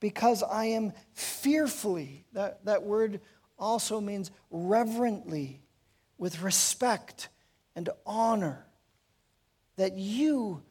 because 0.00 0.42
I 0.42 0.66
am 0.66 0.92
fearfully, 1.14 2.24
that, 2.34 2.64
that 2.66 2.82
word 2.82 3.20
also 3.58 4.00
means 4.00 4.30
reverently, 4.50 5.60
with 6.18 6.42
respect 6.42 7.28
and 7.74 7.88
honor, 8.06 8.66
that 9.76 9.94
you 9.94 10.62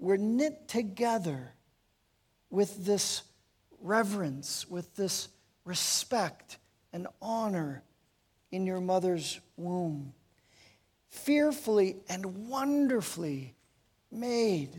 we're 0.00 0.16
knit 0.16 0.66
together 0.66 1.52
with 2.48 2.84
this 2.84 3.22
reverence, 3.80 4.68
with 4.68 4.96
this 4.96 5.28
respect 5.64 6.56
and 6.92 7.06
honor 7.20 7.82
in 8.50 8.66
your 8.66 8.80
mother's 8.80 9.38
womb. 9.56 10.12
Fearfully 11.10 11.96
and 12.08 12.48
wonderfully 12.48 13.54
made. 14.10 14.70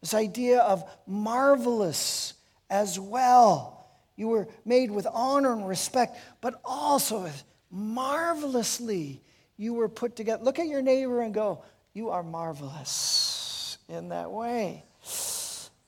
This 0.00 0.14
idea 0.14 0.58
of 0.60 0.84
marvelous 1.06 2.34
as 2.68 2.98
well. 2.98 3.86
You 4.16 4.28
were 4.28 4.48
made 4.64 4.90
with 4.90 5.06
honor 5.10 5.52
and 5.52 5.66
respect, 5.66 6.18
but 6.40 6.60
also 6.64 7.30
marvelously 7.70 9.22
you 9.56 9.74
were 9.74 9.88
put 9.88 10.16
together. 10.16 10.42
Look 10.42 10.58
at 10.58 10.66
your 10.66 10.82
neighbor 10.82 11.20
and 11.20 11.32
go, 11.32 11.64
You 11.94 12.10
are 12.10 12.22
marvelous 12.22 13.41
in 13.88 14.08
that 14.08 14.30
way. 14.30 14.84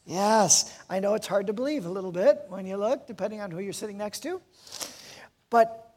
Yes, 0.06 0.72
I 0.90 1.00
know 1.00 1.14
it's 1.14 1.26
hard 1.26 1.46
to 1.46 1.52
believe 1.52 1.86
a 1.86 1.90
little 1.90 2.12
bit 2.12 2.42
when 2.48 2.66
you 2.66 2.76
look, 2.76 3.06
depending 3.06 3.40
on 3.40 3.50
who 3.50 3.60
you're 3.60 3.72
sitting 3.72 3.96
next 3.96 4.20
to. 4.20 4.40
But, 5.48 5.94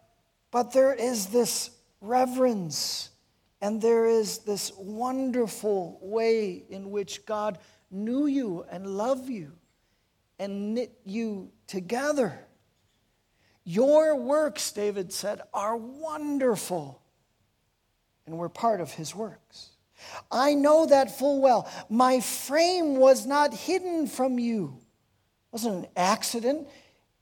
but 0.52 0.72
there 0.72 0.94
is 0.94 1.28
this 1.28 1.72
reverence 2.00 3.10
and 3.62 3.82
there 3.82 4.06
is 4.06 4.40
this 4.40 4.72
wonderful 4.78 5.98
way 6.02 6.64
in 6.70 6.92
which 6.92 7.26
God 7.26 7.58
knew 7.90 8.28
you 8.28 8.66
and 8.70 8.86
loved 8.86 9.30
you 9.30 9.54
and 10.38 10.76
knit 10.76 11.00
you 11.06 11.52
together. 11.66 12.46
Your 13.64 14.16
works, 14.16 14.72
David 14.72 15.12
said, 15.12 15.42
are 15.54 15.76
wonderful, 15.76 17.02
and 18.26 18.38
we're 18.38 18.48
part 18.48 18.80
of 18.80 18.92
his 18.92 19.16
works. 19.16 19.72
I 20.32 20.54
know 20.54 20.86
that 20.86 21.18
full 21.18 21.42
well. 21.42 21.70
My 21.90 22.20
frame 22.20 22.98
was 22.98 23.26
not 23.26 23.54
hidden 23.54 24.08
from 24.08 24.40
you. 24.40 24.78
It 24.78 25.54
wasn't 25.54 25.86
an 25.86 25.92
accident, 25.96 26.68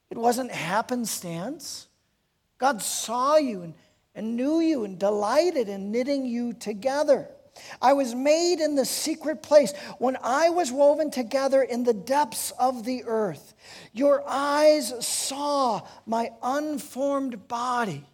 it 0.09 0.17
wasn't 0.17 0.51
happenstance. 0.51 1.87
God 2.57 2.81
saw 2.81 3.37
you 3.37 3.61
and, 3.61 3.73
and 4.13 4.35
knew 4.35 4.59
you 4.59 4.85
and 4.85 4.97
delighted 4.97 5.67
in 5.67 5.91
knitting 5.91 6.25
you 6.25 6.53
together. 6.53 7.29
I 7.81 7.93
was 7.93 8.13
made 8.13 8.59
in 8.59 8.75
the 8.75 8.85
secret 8.85 9.41
place 9.41 9.73
when 9.97 10.17
I 10.21 10.49
was 10.49 10.71
woven 10.71 11.09
together 11.11 11.61
in 11.61 11.83
the 11.83 11.93
depths 11.93 12.51
of 12.59 12.83
the 12.83 13.03
earth. 13.05 13.53
Your 13.93 14.23
eyes 14.27 14.93
saw 15.05 15.81
my 16.05 16.31
unformed 16.41 17.47
body. 17.47 18.05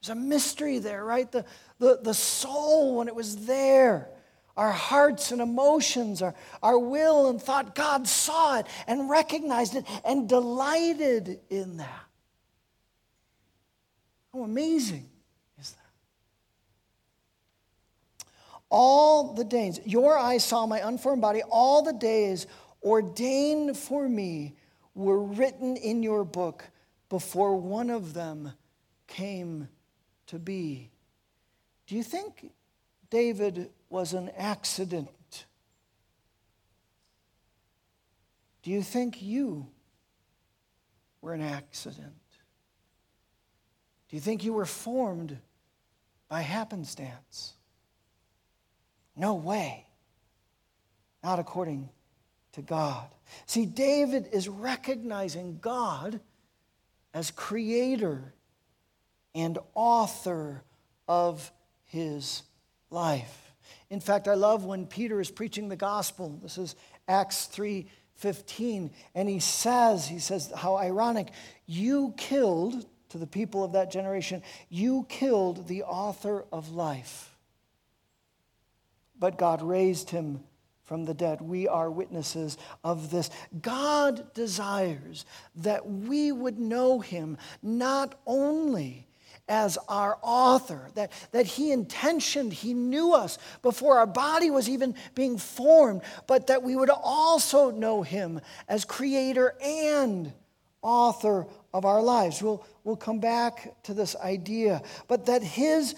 There's 0.00 0.10
a 0.10 0.20
mystery 0.20 0.80
there, 0.80 1.04
right? 1.04 1.30
The, 1.30 1.46
the, 1.84 2.00
the 2.02 2.14
soul, 2.14 2.96
when 2.96 3.08
it 3.08 3.14
was 3.14 3.46
there, 3.46 4.08
our 4.56 4.72
hearts 4.72 5.32
and 5.32 5.40
emotions, 5.40 6.22
our, 6.22 6.34
our 6.62 6.78
will 6.78 7.28
and 7.28 7.40
thought, 7.40 7.74
God 7.74 8.08
saw 8.08 8.58
it 8.58 8.66
and 8.86 9.10
recognized 9.10 9.74
it 9.76 9.84
and 10.04 10.28
delighted 10.28 11.40
in 11.50 11.76
that. 11.76 12.04
How 14.32 14.42
amazing 14.42 15.08
is 15.60 15.72
that? 15.72 15.78
All 18.70 19.34
the 19.34 19.44
days, 19.44 19.80
your 19.84 20.18
eyes 20.18 20.44
saw 20.44 20.66
my 20.66 20.86
unformed 20.86 21.20
body, 21.20 21.42
all 21.42 21.82
the 21.82 21.92
days 21.92 22.46
ordained 22.82 23.76
for 23.76 24.08
me 24.08 24.54
were 24.94 25.22
written 25.22 25.76
in 25.76 26.02
your 26.02 26.24
book 26.24 26.64
before 27.08 27.56
one 27.56 27.90
of 27.90 28.14
them 28.14 28.52
came 29.06 29.68
to 30.28 30.38
be. 30.38 30.90
Do 31.86 31.94
you 31.94 32.02
think 32.02 32.52
David 33.10 33.70
was 33.90 34.14
an 34.14 34.30
accident? 34.36 35.46
Do 38.62 38.70
you 38.70 38.82
think 38.82 39.20
you 39.20 39.66
were 41.20 41.34
an 41.34 41.42
accident? 41.42 42.14
Do 44.08 44.16
you 44.16 44.20
think 44.20 44.44
you 44.44 44.52
were 44.52 44.64
formed 44.64 45.38
by 46.28 46.40
happenstance? 46.40 47.54
No 49.16 49.34
way. 49.34 49.86
Not 51.22 51.38
according 51.38 51.90
to 52.52 52.62
God. 52.62 53.06
See, 53.46 53.66
David 53.66 54.28
is 54.32 54.48
recognizing 54.48 55.58
God 55.60 56.20
as 57.12 57.30
creator 57.30 58.34
and 59.34 59.58
author 59.74 60.62
of 61.08 61.52
his 61.94 62.42
life. 62.90 63.54
In 63.88 64.00
fact, 64.00 64.26
I 64.26 64.34
love 64.34 64.64
when 64.64 64.84
Peter 64.84 65.20
is 65.20 65.30
preaching 65.30 65.68
the 65.68 65.76
gospel. 65.76 66.40
This 66.42 66.58
is 66.58 66.74
Acts 67.06 67.46
3 67.46 67.86
15. 68.16 68.90
And 69.14 69.28
he 69.28 69.40
says, 69.40 70.06
he 70.06 70.18
says, 70.18 70.52
how 70.56 70.76
ironic, 70.76 71.28
you 71.66 72.14
killed, 72.16 72.86
to 73.10 73.18
the 73.18 73.26
people 73.28 73.62
of 73.62 73.72
that 73.72 73.92
generation, 73.92 74.42
you 74.68 75.06
killed 75.08 75.68
the 75.68 75.84
author 75.84 76.46
of 76.52 76.72
life. 76.72 77.36
But 79.16 79.38
God 79.38 79.62
raised 79.62 80.10
him 80.10 80.42
from 80.82 81.04
the 81.04 81.14
dead. 81.14 81.40
We 81.40 81.68
are 81.68 81.90
witnesses 81.90 82.58
of 82.82 83.12
this. 83.12 83.30
God 83.62 84.32
desires 84.34 85.26
that 85.56 85.88
we 85.88 86.32
would 86.32 86.58
know 86.58 86.98
him 86.98 87.38
not 87.62 88.20
only 88.26 89.06
as 89.48 89.76
our 89.88 90.18
author, 90.22 90.88
that, 90.94 91.12
that 91.32 91.46
He 91.46 91.70
intentioned, 91.70 92.52
He 92.52 92.72
knew 92.74 93.12
us 93.12 93.38
before 93.62 93.98
our 93.98 94.06
body 94.06 94.50
was 94.50 94.68
even 94.68 94.94
being 95.14 95.38
formed, 95.38 96.02
but 96.26 96.46
that 96.46 96.62
we 96.62 96.76
would 96.76 96.90
also 96.90 97.70
know 97.70 98.02
Him 98.02 98.40
as 98.68 98.84
Creator 98.84 99.54
and 99.62 100.32
author 100.80 101.46
of 101.72 101.84
our 101.84 102.02
lives. 102.02 102.42
We'll, 102.42 102.64
we'll 102.84 102.96
come 102.96 103.20
back 103.20 103.82
to 103.84 103.94
this 103.94 104.16
idea, 104.16 104.82
but 105.08 105.26
that 105.26 105.42
His 105.42 105.94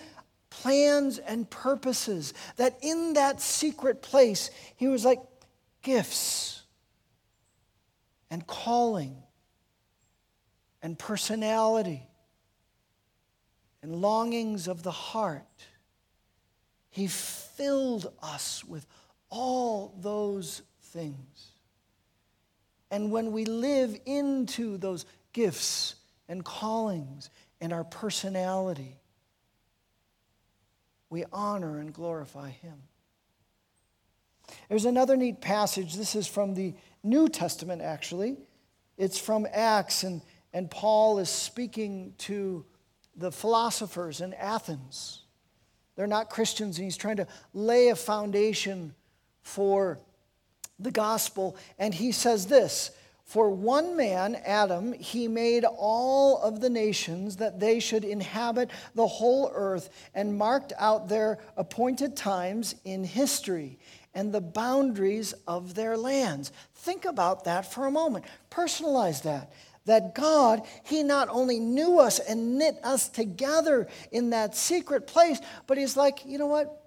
plans 0.51 1.19
and 1.19 1.49
purposes, 1.49 2.35
that 2.57 2.79
in 2.83 3.15
that 3.15 3.41
secret 3.41 4.03
place, 4.03 4.51
He 4.77 4.89
was 4.89 5.05
like 5.05 5.21
gifts 5.83 6.63
and 8.29 8.45
calling 8.45 9.23
and 10.83 10.99
personality 10.99 12.09
and 13.87 14.03
longings 14.03 14.67
of 14.67 14.83
the 14.83 14.91
heart. 14.91 15.47
He 16.91 17.07
filled 17.07 18.13
us 18.21 18.65
with 18.65 18.85
all 19.31 19.95
those 20.01 20.63
things. 20.83 21.53
And 22.91 23.13
when 23.13 23.31
we 23.31 23.45
live 23.45 23.97
into 24.05 24.77
those 24.77 25.07
gifts 25.33 25.95
and 26.29 26.45
callings 26.45 27.31
and 27.61 27.73
our 27.73 27.85
personality, 27.85 28.97
we 31.09 31.25
honor 31.33 31.79
and 31.79 31.93
glorify 31.93 32.51
Him. 32.51 32.83
There's 34.69 34.85
another 34.85 35.17
neat 35.17 35.41
passage. 35.41 35.95
This 35.95 36.17
is 36.17 36.27
from 36.27 36.55
the 36.55 36.75
New 37.05 37.29
Testament, 37.29 37.83
actually. 37.83 38.37
It's 38.99 39.19
from 39.19 39.47
Acts, 39.53 40.03
and, 40.03 40.23
and 40.53 40.69
Paul 40.69 41.21
is 41.21 41.29
speaking 41.29 42.15
to 42.19 42.65
the 43.17 43.33
philosophers 43.33 44.21
in 44.21 44.35
Athens. 44.35 45.23
They're 45.97 46.07
not 46.07 46.29
Christians, 46.31 46.79
and 46.79 46.85
he's 46.85 46.97
trying 46.97 47.17
to 47.17 47.27
lay 47.55 47.89
a 47.89 47.97
foundation 47.97 48.95
for 49.43 49.99
the 50.79 50.91
gospel. 50.91 51.57
And 51.79 51.95
he 51.95 52.13
says 52.13 52.47
this 52.47 52.91
For 53.25 53.49
one 53.51 53.97
man, 53.97 54.37
Adam, 54.45 54.93
he 54.93 55.27
made 55.27 55.65
all 55.65 56.39
of 56.43 56.61
the 56.61 56.69
nations 56.69 57.37
that 57.37 57.59
they 57.59 57.81
should 57.81 58.05
inhabit 58.05 58.71
the 58.95 59.07
whole 59.07 59.51
earth 59.55 59.89
and 60.15 60.37
marked 60.37 60.75
out 60.79 61.09
their 61.09 61.39
appointed 61.57 62.17
times 62.17 62.75
in 62.85 63.05
history 63.05 63.79
and 64.17 64.33
the 64.33 64.41
boundaries 64.41 65.35
of 65.47 65.75
their 65.75 65.97
lands. 65.97 66.51
Think 66.75 67.05
about 67.05 67.45
that 67.45 67.71
for 67.71 67.87
a 67.87 67.91
moment. 67.91 68.25
Personalize 68.51 69.23
that 69.23 69.53
that 69.87 70.15
God, 70.15 70.63
He 70.85 71.03
not 71.03 71.29
only 71.31 71.59
knew 71.59 71.99
us 71.99 72.19
and 72.19 72.59
knit 72.59 72.79
us 72.85 73.09
together 73.09 73.89
in 74.13 74.31
that 74.31 74.55
secret 74.55 75.07
place, 75.07 75.41
but 75.67 75.79
He's 75.79 75.97
like, 75.97 76.27
you 76.27 76.39
know 76.39 76.47
what? 76.47 76.83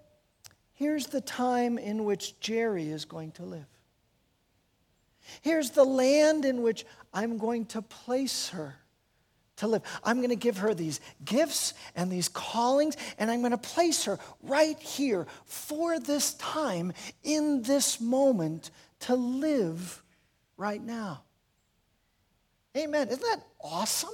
Here's 0.74 1.08
the 1.08 1.22
time 1.22 1.78
in 1.78 2.06
which 2.06 2.40
Jerry 2.40 2.90
is 2.90 3.04
going 3.04 3.32
to 3.32 3.44
live. 3.44 3.66
Here's 5.42 5.72
the 5.72 5.84
land 5.84 6.46
in 6.46 6.62
which 6.62 6.86
I'm 7.14 7.38
going 7.38 7.66
to 7.68 7.82
place 7.82 8.50
her 8.50 8.76
to 9.58 9.68
live. 9.68 9.82
I'm 10.04 10.18
going 10.18 10.30
to 10.30 10.36
give 10.36 10.58
her 10.60 10.74
these 10.74 11.02
gifts 11.24 11.74
and 11.96 12.10
these 12.12 12.30
callings, 12.30 12.96
and 13.18 13.30
I'm 13.30 13.42
going 13.42 13.52
to 13.52 13.58
place 13.58 14.06
her 14.06 14.20
right 14.42 14.80
here 14.80 15.28
for 15.46 16.00
this 16.00 16.34
time, 16.36 16.94
in 17.24 17.62
this 17.64 18.00
moment, 18.00 18.72
to 19.02 19.16
live 19.16 20.02
right 20.58 20.82
now. 20.82 21.24
Amen. 22.78 23.08
Isn't 23.08 23.22
that 23.22 23.44
awesome? 23.62 24.10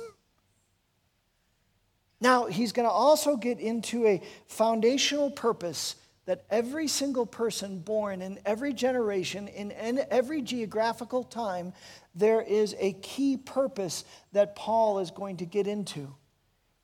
Now, 2.22 2.46
he's 2.46 2.72
going 2.72 2.88
to 2.88 2.92
also 2.92 3.36
get 3.36 3.60
into 3.60 4.06
a 4.08 4.22
foundational 4.48 5.30
purpose 5.30 5.96
that 6.26 6.44
every 6.50 6.88
single 6.88 7.26
person 7.26 7.80
born 7.80 8.22
in 8.22 8.40
every 8.46 8.74
generation, 8.74 9.48
in 9.48 9.72
every 10.10 10.42
geographical 10.42 11.24
time, 11.24 11.74
there 12.16 12.42
is 12.42 12.76
a 12.80 12.94
key 12.94 13.38
purpose 13.38 14.06
that 14.32 14.56
Paul 14.56 15.00
is 15.00 15.12
going 15.12 15.38
to 15.38 15.46
get 15.46 15.68
into. 15.68 16.16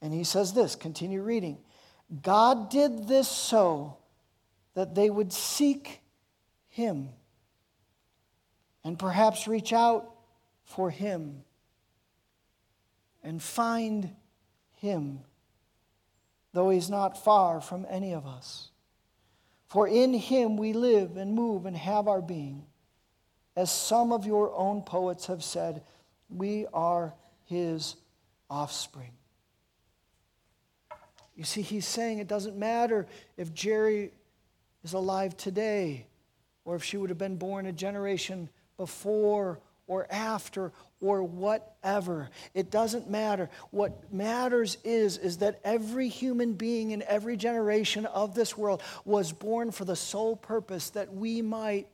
And 0.02 0.14
he 0.14 0.24
says 0.24 0.54
this 0.54 0.76
continue 0.76 1.24
reading. 1.24 1.58
God 2.22 2.70
did 2.70 3.08
this 3.08 3.28
so 3.28 3.98
that 4.74 4.94
they 4.96 5.10
would 5.10 5.32
seek 5.32 6.02
him 6.68 7.10
and 8.84 9.00
perhaps 9.00 9.48
reach 9.48 9.74
out 9.74 10.12
for 10.66 10.90
him 10.90 11.44
and 13.24 13.42
find 13.42 14.16
him, 14.78 15.20
though 16.54 16.70
he's 16.70 16.90
not 16.90 17.24
far 17.24 17.62
from 17.62 17.86
any 17.90 18.14
of 18.14 18.26
us. 18.26 18.70
For 19.68 19.88
in 19.88 20.14
him 20.14 20.58
we 20.58 20.74
live 20.74 21.16
and 21.18 21.34
move 21.34 21.66
and 21.66 21.78
have 21.78 22.08
our 22.08 22.22
being. 22.22 22.66
As 23.56 23.72
some 23.72 24.12
of 24.12 24.26
your 24.26 24.54
own 24.56 24.82
poets 24.82 25.28
have 25.28 25.44
said, 25.44 25.84
we 26.30 26.66
are 26.74 27.14
his 27.46 27.96
offspring. 28.50 29.12
You 31.36 31.44
see, 31.44 31.62
he's 31.62 31.88
saying 31.88 32.20
it 32.20 32.28
doesn't 32.28 32.58
matter 32.58 33.08
if 33.38 33.54
Jerry 33.54 34.12
is 34.84 34.94
alive 34.94 35.38
today 35.38 36.06
or 36.66 36.76
if 36.76 36.84
she 36.84 36.98
would 36.98 37.10
have 37.10 37.18
been 37.18 37.38
born 37.38 37.66
a 37.66 37.72
generation 37.72 38.50
before 38.78 39.60
or 39.88 40.08
after 40.10 40.72
or 41.02 41.24
whatever. 41.24 42.30
It 42.54 42.70
doesn't 42.70 43.10
matter. 43.10 43.50
What 43.72 44.14
matters 44.14 44.78
is, 44.84 45.18
is 45.18 45.40
that 45.40 45.60
every 45.64 46.08
human 46.08 46.54
being 46.54 46.92
in 46.92 47.02
every 47.04 47.36
generation 47.36 48.06
of 48.06 48.36
this 48.36 48.56
world 48.56 48.82
was 49.04 49.32
born 49.34 49.72
for 49.72 49.84
the 49.84 49.96
sole 49.96 50.36
purpose 50.36 50.92
that 50.92 51.14
we 51.14 51.42
might 51.42 51.88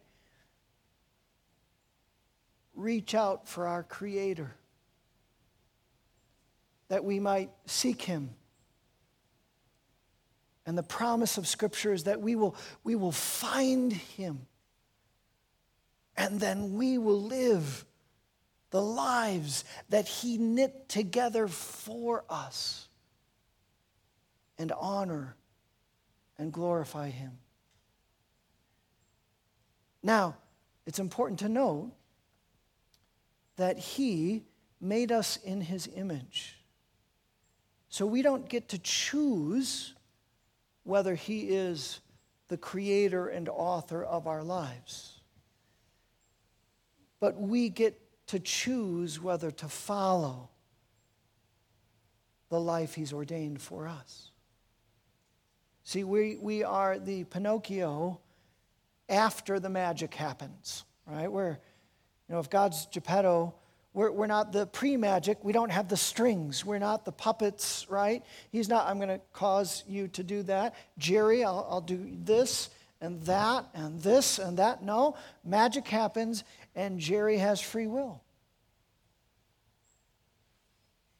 reach 2.75 3.15
out 3.15 3.47
for 3.47 3.65
our 3.65 3.81
Creator, 3.81 4.53
that 6.89 7.03
we 7.03 7.19
might 7.19 7.49
seek 7.65 8.01
Him. 8.01 8.29
And 10.65 10.77
the 10.77 10.83
promise 10.83 11.37
of 11.37 11.47
Scripture 11.47 11.93
is 11.93 12.03
that 12.03 12.21
we 12.21 12.35
will, 12.35 12.55
we 12.83 12.95
will 12.95 13.13
find 13.13 13.93
Him. 13.93 14.45
And 16.17 16.39
then 16.39 16.73
we 16.73 16.97
will 16.97 17.23
live 17.23 17.85
the 18.69 18.81
lives 18.81 19.63
that 19.89 20.07
He 20.07 20.37
knit 20.37 20.89
together 20.89 21.47
for 21.47 22.23
us 22.29 22.87
and 24.57 24.71
honor 24.71 25.35
and 26.37 26.51
glorify 26.51 27.09
Him. 27.09 27.31
Now, 30.03 30.35
it's 30.85 30.99
important 30.99 31.39
to 31.39 31.49
note 31.49 31.91
that 33.55 33.77
He 33.77 34.43
made 34.79 35.11
us 35.11 35.37
in 35.37 35.61
His 35.61 35.89
image. 35.95 36.57
So 37.89 38.05
we 38.05 38.21
don't 38.21 38.47
get 38.47 38.69
to 38.69 38.79
choose 38.79 39.93
whether 40.83 41.15
He 41.15 41.49
is 41.49 41.99
the 42.47 42.57
creator 42.57 43.27
and 43.27 43.49
author 43.49 44.03
of 44.03 44.27
our 44.27 44.43
lives. 44.43 45.19
But 47.19 47.39
we 47.39 47.69
get 47.69 47.99
to 48.27 48.39
choose 48.39 49.21
whether 49.21 49.51
to 49.51 49.67
follow 49.67 50.49
the 52.49 52.59
life 52.59 52.93
He's 52.95 53.13
ordained 53.13 53.61
for 53.61 53.87
us. 53.87 54.31
See, 55.83 56.03
we, 56.03 56.37
we 56.41 56.63
are 56.63 56.99
the 56.99 57.23
Pinocchio 57.25 58.19
after 59.07 59.59
the 59.59 59.69
magic 59.69 60.13
happens, 60.13 60.83
right? 61.05 61.31
We're, 61.31 61.51
you 61.51 62.35
know, 62.35 62.39
if 62.39 62.49
God's 62.49 62.87
Geppetto, 62.87 63.53
we're, 63.93 64.11
we're 64.11 64.27
not 64.27 64.51
the 64.51 64.67
pre 64.67 64.97
magic. 64.97 65.43
We 65.43 65.53
don't 65.53 65.71
have 65.71 65.87
the 65.87 65.97
strings. 65.97 66.65
We're 66.65 66.77
not 66.79 67.05
the 67.05 67.13
puppets, 67.13 67.85
right? 67.89 68.23
He's 68.51 68.67
not, 68.67 68.87
I'm 68.87 68.97
going 68.97 69.09
to 69.09 69.21
cause 69.31 69.83
you 69.87 70.09
to 70.09 70.23
do 70.23 70.43
that. 70.43 70.75
Jerry, 70.97 71.43
I'll, 71.43 71.65
I'll 71.69 71.81
do 71.81 72.05
this 72.23 72.69
and 73.01 73.21
that 73.23 73.65
and 73.73 74.01
this 74.01 74.39
and 74.39 74.57
that. 74.57 74.83
No, 74.83 75.15
magic 75.43 75.87
happens, 75.87 76.43
and 76.77 76.99
Jerry 76.99 77.39
has 77.39 77.59
free 77.59 77.87
will. 77.87 78.21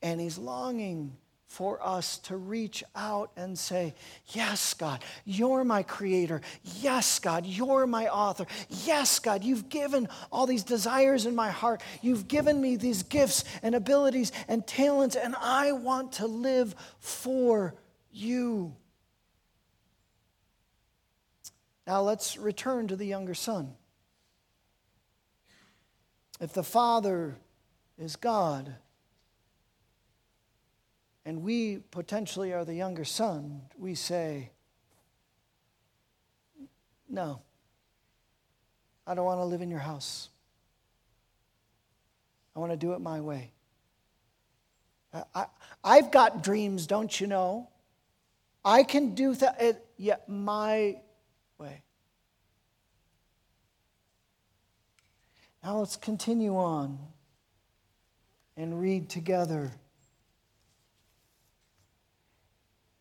And 0.03 0.21
he's 0.21 0.37
longing 0.37 1.17
for 1.47 1.83
us 1.85 2.19
to 2.19 2.37
reach 2.37 2.83
out 2.95 3.31
and 3.35 3.57
say, 3.57 3.95
Yes, 4.27 4.75
God, 4.75 5.03
you're 5.25 5.63
my 5.63 5.81
creator. 5.81 6.41
Yes, 6.79 7.17
God, 7.17 7.47
you're 7.47 7.87
my 7.87 8.07
author. 8.07 8.45
Yes, 8.85 9.17
God, 9.17 9.43
you've 9.43 9.67
given 9.67 10.07
all 10.31 10.45
these 10.45 10.63
desires 10.63 11.25
in 11.25 11.33
my 11.33 11.49
heart. 11.49 11.81
You've 12.03 12.27
given 12.27 12.61
me 12.61 12.75
these 12.75 13.01
gifts 13.01 13.43
and 13.63 13.73
abilities 13.73 14.31
and 14.47 14.65
talents, 14.67 15.15
and 15.15 15.35
I 15.41 15.71
want 15.71 16.13
to 16.13 16.27
live 16.27 16.75
for 16.99 17.73
you. 18.11 18.75
Now 21.87 22.03
let's 22.03 22.37
return 22.37 22.89
to 22.89 22.95
the 22.95 23.07
younger 23.07 23.33
son. 23.33 23.73
If 26.39 26.53
the 26.53 26.63
Father 26.63 27.35
is 27.97 28.15
God, 28.15 28.75
and 31.25 31.41
we 31.41 31.79
potentially 31.91 32.53
are 32.53 32.63
the 32.63 32.75
younger 32.75 33.03
son, 33.03 33.61
we 33.77 33.95
say, 33.95 34.51
No, 37.09 37.41
I 39.05 39.13
don't 39.13 39.25
want 39.25 39.39
to 39.39 39.45
live 39.45 39.61
in 39.61 39.69
your 39.69 39.79
house. 39.79 40.29
I 42.55 42.59
want 42.59 42.71
to 42.71 42.77
do 42.77 42.93
it 42.93 43.01
my 43.01 43.21
way. 43.21 43.51
I, 45.33 45.47
have 45.83 46.11
got 46.11 46.43
dreams, 46.43 46.85
don't 46.85 47.19
you 47.19 47.27
know? 47.27 47.69
I 48.63 48.83
can 48.83 49.15
do 49.15 49.35
that 49.35 49.85
yeah, 49.97 50.17
my 50.27 50.97
way. 51.57 51.81
Now 55.67 55.79
let's 55.79 55.97
continue 55.97 56.55
on 56.55 56.97
and 58.55 58.79
read 58.79 59.09
together. 59.09 59.73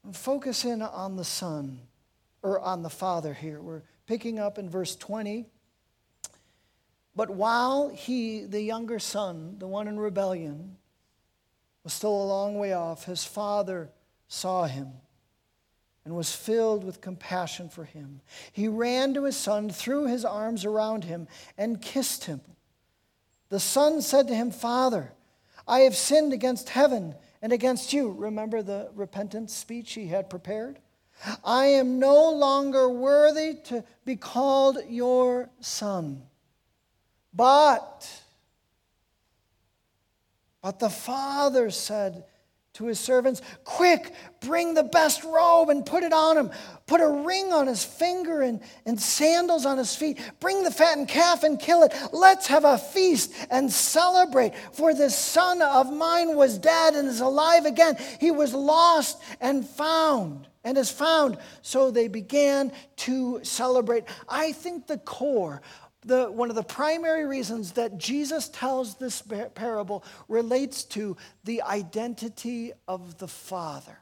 And 0.02 0.16
focus 0.16 0.64
in 0.64 0.82
on 0.82 1.14
the 1.14 1.22
Son, 1.22 1.78
or 2.42 2.58
on 2.58 2.82
the 2.82 2.90
Father 2.90 3.32
here. 3.32 3.62
We're 3.62 3.82
picking 4.08 4.40
up 4.40 4.58
in 4.58 4.68
verse 4.68 4.96
20. 4.96 5.46
But 7.14 7.30
while 7.30 7.88
he, 7.88 8.40
the 8.46 8.62
younger 8.62 8.98
son, 8.98 9.54
the 9.60 9.68
one 9.68 9.86
in 9.86 9.96
rebellion, 9.96 10.76
was 11.84 11.92
still 11.92 12.20
a 12.20 12.26
long 12.26 12.58
way 12.58 12.72
off, 12.72 13.04
his 13.04 13.24
father 13.24 13.92
saw 14.26 14.64
him 14.64 14.88
and 16.04 16.16
was 16.16 16.34
filled 16.34 16.82
with 16.82 17.00
compassion 17.00 17.68
for 17.68 17.84
him. 17.84 18.22
He 18.50 18.66
ran 18.66 19.14
to 19.14 19.22
his 19.22 19.36
son, 19.36 19.70
threw 19.70 20.08
his 20.08 20.24
arms 20.24 20.64
around 20.64 21.04
him, 21.04 21.28
and 21.56 21.80
kissed 21.80 22.24
him. 22.24 22.40
The 23.48 23.60
son 23.60 24.02
said 24.02 24.28
to 24.28 24.34
him, 24.34 24.50
Father, 24.50 25.12
I 25.68 25.80
have 25.80 25.96
sinned 25.96 26.32
against 26.32 26.70
heaven 26.70 27.14
and 27.42 27.52
against 27.52 27.92
you. 27.92 28.12
Remember 28.12 28.62
the 28.62 28.90
repentance 28.94 29.54
speech 29.54 29.92
he 29.92 30.08
had 30.08 30.30
prepared? 30.30 30.78
I 31.44 31.66
am 31.66 31.98
no 31.98 32.30
longer 32.30 32.88
worthy 32.88 33.54
to 33.64 33.84
be 34.04 34.16
called 34.16 34.78
your 34.88 35.48
son. 35.60 36.22
But, 37.32 38.22
but 40.62 40.78
the 40.78 40.90
father 40.90 41.70
said, 41.70 42.24
to 42.76 42.86
his 42.86 43.00
servants, 43.00 43.42
Quick, 43.64 44.12
bring 44.40 44.74
the 44.74 44.82
best 44.82 45.24
robe 45.24 45.70
and 45.70 45.84
put 45.84 46.02
it 46.02 46.12
on 46.12 46.36
him. 46.36 46.50
Put 46.86 47.00
a 47.00 47.08
ring 47.08 47.52
on 47.52 47.66
his 47.66 47.84
finger 47.84 48.42
and, 48.42 48.60
and 48.84 49.00
sandals 49.00 49.66
on 49.66 49.78
his 49.78 49.96
feet. 49.96 50.20
Bring 50.40 50.62
the 50.62 50.70
fattened 50.70 51.08
calf 51.08 51.42
and 51.42 51.58
kill 51.58 51.82
it. 51.82 51.94
Let's 52.12 52.46
have 52.46 52.64
a 52.64 52.78
feast 52.78 53.32
and 53.50 53.72
celebrate. 53.72 54.54
For 54.72 54.94
this 54.94 55.16
son 55.16 55.62
of 55.62 55.92
mine 55.92 56.36
was 56.36 56.58
dead 56.58 56.94
and 56.94 57.08
is 57.08 57.20
alive 57.20 57.64
again. 57.64 57.96
He 58.20 58.30
was 58.30 58.54
lost 58.54 59.20
and 59.40 59.66
found 59.66 60.46
and 60.62 60.76
is 60.76 60.90
found. 60.90 61.38
So 61.62 61.90
they 61.90 62.08
began 62.08 62.72
to 62.96 63.40
celebrate. 63.42 64.04
I 64.28 64.52
think 64.52 64.86
the 64.86 64.98
core 64.98 65.62
the, 66.06 66.30
one 66.30 66.50
of 66.50 66.56
the 66.56 66.62
primary 66.62 67.26
reasons 67.26 67.72
that 67.72 67.98
Jesus 67.98 68.48
tells 68.48 68.94
this 68.94 69.22
parable 69.54 70.04
relates 70.28 70.84
to 70.84 71.16
the 71.44 71.62
identity 71.62 72.72
of 72.86 73.18
the 73.18 73.28
Father. 73.28 73.98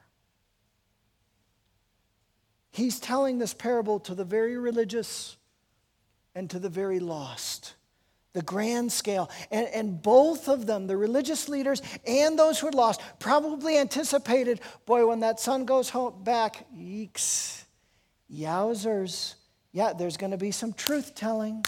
He's 2.71 3.01
telling 3.01 3.38
this 3.38 3.55
parable 3.55 4.01
to 4.01 4.14
the 4.14 4.25
very 4.25 4.57
religious 4.57 5.37
and 6.35 6.51
to 6.51 6.59
the 6.59 6.69
very 6.69 7.01
lost. 7.01 7.75
The 8.33 8.43
grand 8.43 8.90
scale. 8.90 9.31
And, 9.53 9.69
and 9.69 10.03
both 10.03 10.49
of 10.49 10.67
them, 10.67 10.88
the 10.88 10.97
religious 10.97 11.49
leaders 11.49 11.81
and 12.05 12.37
those 12.37 12.59
who 12.59 12.67
had 12.67 12.75
lost, 12.75 13.01
probably 13.21 13.79
anticipated 13.79 14.61
boy, 14.87 15.07
when 15.07 15.21
that 15.21 15.38
son 15.38 15.64
goes 15.64 15.88
home 15.88 16.25
back, 16.25 16.67
yeeks, 16.77 17.62
yowzers. 18.33 19.37
Yeah, 19.71 19.93
there's 19.93 20.17
going 20.17 20.33
to 20.33 20.37
be 20.37 20.51
some 20.51 20.73
truth 20.73 21.14
telling. 21.14 21.64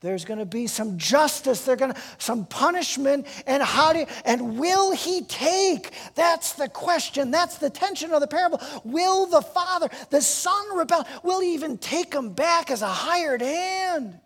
There's 0.00 0.24
going 0.24 0.38
to 0.38 0.46
be 0.46 0.66
some 0.66 0.96
justice. 0.96 1.64
There's 1.64 1.78
going 1.78 1.92
to 1.92 2.00
some 2.16 2.46
punishment. 2.46 3.26
And 3.46 3.62
how 3.62 3.92
do 3.92 4.06
and 4.24 4.58
will 4.58 4.92
he 4.92 5.22
take? 5.22 5.92
That's 6.14 6.54
the 6.54 6.68
question. 6.68 7.30
That's 7.30 7.58
the 7.58 7.68
tension 7.68 8.12
of 8.12 8.20
the 8.20 8.26
parable. 8.26 8.60
Will 8.82 9.26
the 9.26 9.42
father, 9.42 9.90
the 10.08 10.22
son 10.22 10.76
rebel? 10.76 11.06
Will 11.22 11.40
he 11.40 11.52
even 11.52 11.76
take 11.76 12.14
him 12.14 12.32
back 12.32 12.70
as 12.70 12.80
a 12.80 12.88
hired 12.88 13.42
hand? 13.42 14.18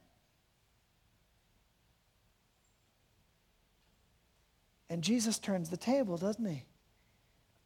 And 4.88 5.02
Jesus 5.02 5.40
turns 5.40 5.70
the 5.70 5.76
table, 5.76 6.16
doesn't 6.16 6.46
he? 6.46 6.62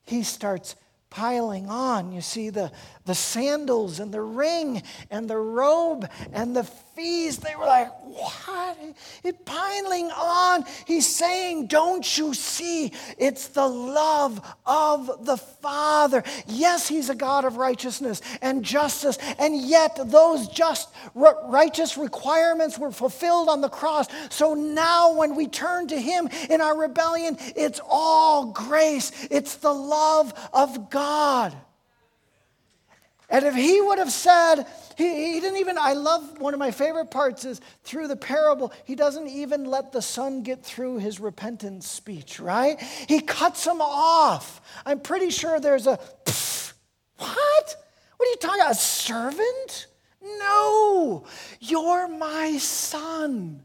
He 0.06 0.22
starts 0.22 0.76
piling 1.10 1.68
on. 1.68 2.12
You 2.12 2.20
see 2.20 2.48
the, 2.50 2.72
the 3.04 3.14
sandals 3.14 4.00
and 4.00 4.12
the 4.12 4.22
ring 4.22 4.82
and 5.10 5.28
the 5.28 5.36
robe 5.36 6.08
and 6.32 6.56
the 6.56 6.64
feast. 6.98 7.42
They 7.42 7.54
were 7.54 7.64
like, 7.64 7.90
What? 8.02 8.76
It 9.22 9.44
piling 9.44 10.10
on. 10.10 10.64
He's 10.86 11.06
saying, 11.06 11.68
Don't 11.68 12.18
you 12.18 12.34
see? 12.34 12.92
It's 13.16 13.48
the 13.48 13.66
love 13.66 14.40
of 14.66 15.24
the 15.24 15.36
Father. 15.36 16.24
Yes, 16.46 16.88
He's 16.88 17.08
a 17.08 17.14
God 17.14 17.44
of 17.44 17.56
righteousness 17.56 18.20
and 18.42 18.64
justice, 18.64 19.16
and 19.38 19.56
yet 19.56 19.98
those 20.10 20.48
just 20.48 20.88
righteous 21.14 21.96
requirements 21.96 22.78
were 22.78 22.90
fulfilled 22.90 23.48
on 23.48 23.60
the 23.60 23.68
cross. 23.68 24.08
So 24.30 24.54
now 24.54 25.14
when 25.14 25.36
we 25.36 25.46
turn 25.46 25.86
to 25.88 26.00
Him 26.00 26.28
in 26.50 26.60
our 26.60 26.76
rebellion, 26.76 27.36
it's 27.54 27.80
all 27.88 28.46
grace, 28.46 29.12
it's 29.30 29.56
the 29.56 29.72
love 29.72 30.32
of 30.52 30.90
God. 30.90 31.54
And 33.30 33.44
if 33.44 33.54
he 33.54 33.80
would 33.80 33.98
have 33.98 34.10
said, 34.10 34.64
he, 34.96 35.34
he, 35.34 35.40
didn't 35.40 35.58
even, 35.58 35.76
I 35.76 35.92
love 35.92 36.40
one 36.40 36.54
of 36.54 36.58
my 36.58 36.70
favorite 36.70 37.10
parts 37.10 37.44
is 37.44 37.60
through 37.84 38.08
the 38.08 38.16
parable, 38.16 38.72
he 38.84 38.94
doesn't 38.94 39.28
even 39.28 39.66
let 39.66 39.92
the 39.92 40.00
son 40.00 40.42
get 40.42 40.64
through 40.64 40.98
his 40.98 41.20
repentance 41.20 41.86
speech, 41.86 42.40
right? 42.40 42.80
He 43.06 43.20
cuts 43.20 43.66
him 43.66 43.82
off. 43.82 44.62
I'm 44.86 45.00
pretty 45.00 45.28
sure 45.28 45.60
there's 45.60 45.86
a, 45.86 45.98
what? 47.18 47.76
What 48.16 48.26
are 48.26 48.30
you 48.30 48.36
talking 48.40 48.60
about? 48.60 48.72
A 48.72 48.74
servant? 48.76 49.86
No, 50.22 51.24
you're 51.60 52.08
my 52.08 52.56
son. 52.58 53.62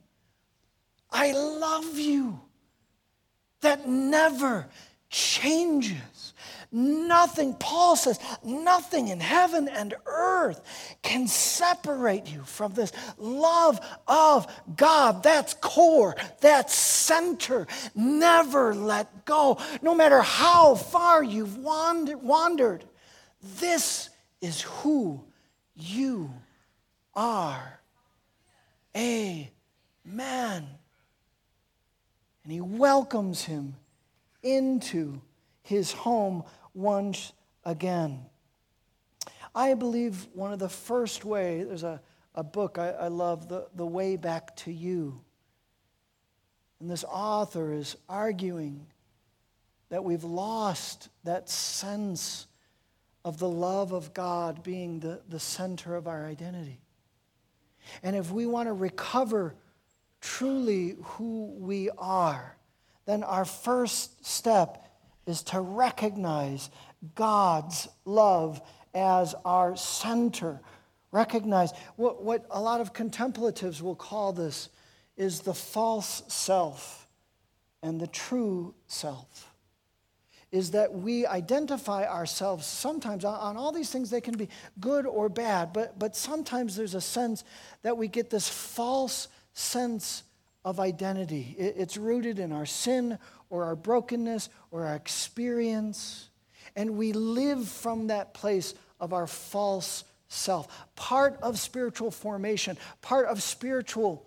I 1.12 1.32
love 1.32 1.98
you. 1.98 2.40
That 3.62 3.88
never 3.88 4.68
changes. 5.10 5.98
Nothing, 6.76 7.54
Paul 7.54 7.96
says, 7.96 8.20
nothing 8.44 9.10
in 9.10 9.20
heaven 9.20 9.68
and 9.70 9.94
earth 10.08 10.60
can 11.04 11.28
separate 11.28 12.32
you 12.32 12.42
from 12.42 12.74
this 12.74 12.92
love 13.20 13.80
of 14.08 14.48
God. 14.76 15.22
That's 15.22 15.54
core, 15.54 16.16
that's 16.42 16.74
center. 16.74 17.68
Never 17.94 18.74
let 18.74 19.24
go. 19.24 19.60
No 19.84 19.94
matter 19.94 20.22
how 20.22 20.74
far 20.74 21.24
you've 21.24 21.60
wandered, 21.60 22.84
this 23.60 24.10
is 24.42 24.62
who 24.64 25.24
you 25.76 26.32
are. 27.14 27.80
Amen. 28.98 29.38
And 30.06 30.68
he 32.48 32.62
welcomes 32.62 33.44
him 33.44 33.76
into 34.42 35.22
his 35.62 35.92
home 35.92 36.44
once 36.74 37.34
again. 37.64 38.26
I 39.56 39.74
believe 39.76 40.28
one 40.34 40.52
of 40.52 40.60
the 40.60 40.70
first 40.70 41.24
way, 41.26 41.64
there's 41.64 41.84
a, 41.84 42.02
a 42.36 42.44
book 42.44 42.78
I, 42.78 42.90
I 42.90 43.08
love, 43.08 43.48
the, 43.48 43.68
the 43.76 43.86
Way 43.86 44.16
Back 44.16 44.56
to 44.58 44.72
You. 44.72 45.22
And 46.80 46.90
this 46.90 47.04
author 47.04 47.72
is 47.72 47.96
arguing 48.10 48.88
that 49.90 50.04
we've 50.04 50.24
lost 50.24 51.10
that 51.24 51.50
sense 51.50 52.48
of 53.24 53.38
the 53.38 53.48
love 53.48 53.92
of 53.92 54.14
God 54.14 54.64
being 54.64 55.00
the, 55.00 55.22
the 55.30 55.40
center 55.40 55.96
of 55.96 56.08
our 56.08 56.26
identity. 56.26 56.82
And 58.02 58.16
if 58.16 58.32
we 58.32 58.46
want 58.46 58.68
to 58.68 58.74
recover 58.74 59.56
truly 60.20 60.96
who 61.04 61.54
we 61.58 61.90
are, 61.98 62.58
then 63.06 63.24
our 63.24 63.46
first 63.46 64.26
step 64.26 64.88
is 65.26 65.44
to 65.44 65.60
recognize 65.60 66.70
God's 67.16 67.88
love 68.06 68.62
as 68.94 69.36
our 69.46 69.76
center. 69.76 70.60
Recognize 71.12 71.72
what, 71.96 72.24
what 72.24 72.46
a 72.50 72.62
lot 72.62 72.82
of 72.82 72.94
contemplatives 72.94 73.82
will 73.82 73.96
call 73.96 74.34
this 74.34 74.70
is 75.16 75.42
the 75.42 75.54
false 75.54 76.24
self 76.28 77.08
and 77.82 78.00
the 78.00 78.08
true 78.08 78.74
self. 78.88 79.50
Is 80.52 80.72
that 80.72 80.94
we 80.94 81.26
identify 81.26 82.06
ourselves 82.06 82.66
sometimes 82.66 83.26
on, 83.26 83.40
on 83.40 83.58
all 83.58 83.72
these 83.72 83.90
things, 83.90 84.10
they 84.10 84.22
can 84.22 84.38
be 84.38 84.50
good 84.80 85.06
or 85.06 85.28
bad, 85.28 85.74
but, 85.74 85.98
but 85.98 86.16
sometimes 86.16 86.76
there's 86.76 86.94
a 86.94 87.02
sense 87.02 87.44
that 87.82 87.98
we 87.98 88.08
get 88.08 88.30
this 88.30 88.48
false 88.48 89.28
sense 89.54 90.24
of 90.64 90.80
identity. 90.80 91.56
It, 91.58 91.76
it's 91.78 91.98
rooted 91.98 92.40
in 92.40 92.52
our 92.52 92.66
sin 92.66 93.18
or 93.50 93.66
our 93.66 93.76
brokenness 93.76 94.50
or 94.74 94.88
our 94.88 94.96
experience. 94.96 96.30
And 96.76 96.98
we 96.98 97.14
live 97.14 97.68
from 97.68 98.08
that 98.08 98.34
place 98.34 98.74
of 99.00 99.14
our 99.14 99.28
false 99.28 100.04
self. 100.28 100.68
Part 100.96 101.38
of 101.44 101.60
spiritual 101.60 102.10
formation, 102.10 102.76
part 103.02 103.28
of 103.28 103.42
spiritual 103.42 104.26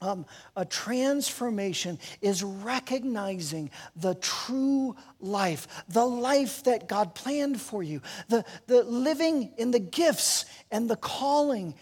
um, 0.00 0.26
a 0.56 0.64
transformation 0.64 1.98
is 2.20 2.42
recognizing 2.42 3.70
the 3.96 4.14
true 4.16 4.96
life, 5.20 5.84
the 5.88 6.04
life 6.04 6.64
that 6.64 6.88
God 6.88 7.14
planned 7.14 7.60
for 7.60 7.82
you, 7.82 8.02
the, 8.28 8.44
the 8.66 8.82
living 8.82 9.52
in 9.56 9.70
the 9.70 9.78
gifts 9.78 10.44
and 10.70 10.90
the 10.90 10.96
calling, 10.96 11.74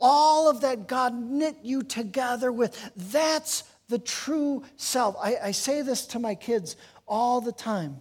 all 0.00 0.48
of 0.48 0.60
that 0.60 0.86
God 0.86 1.14
knit 1.14 1.56
you 1.62 1.82
together 1.82 2.52
with. 2.52 2.92
That's 2.94 3.64
the 3.88 3.98
true 3.98 4.62
self. 4.76 5.16
I, 5.20 5.36
I 5.42 5.50
say 5.50 5.82
this 5.82 6.06
to 6.08 6.18
my 6.18 6.34
kids 6.34 6.76
all 7.06 7.40
the 7.40 7.52
time. 7.52 7.98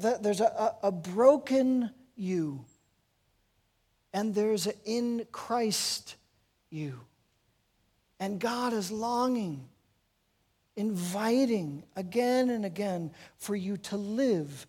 that 0.00 0.22
There's 0.22 0.40
a, 0.40 0.74
a, 0.82 0.92
broken 0.92 1.90
you, 2.16 2.64
and 4.12 4.34
there's 4.34 4.66
an 4.66 4.74
in 4.84 5.26
Christ 5.32 6.16
you. 6.70 7.00
And 8.20 8.38
God 8.38 8.72
is 8.72 8.90
longing, 8.90 9.68
inviting 10.76 11.82
again 11.96 12.50
and 12.50 12.64
again 12.64 13.10
for 13.38 13.56
you 13.56 13.76
to 13.78 13.96
live 13.96 14.66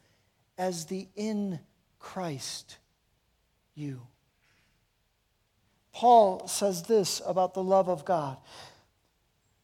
as 0.57 0.85
the 0.85 1.07
in 1.15 1.59
Christ 1.99 2.77
you. 3.75 4.01
Paul 5.93 6.47
says 6.47 6.83
this 6.83 7.21
about 7.25 7.53
the 7.53 7.63
love 7.63 7.87
of 7.87 8.03
God. 8.03 8.37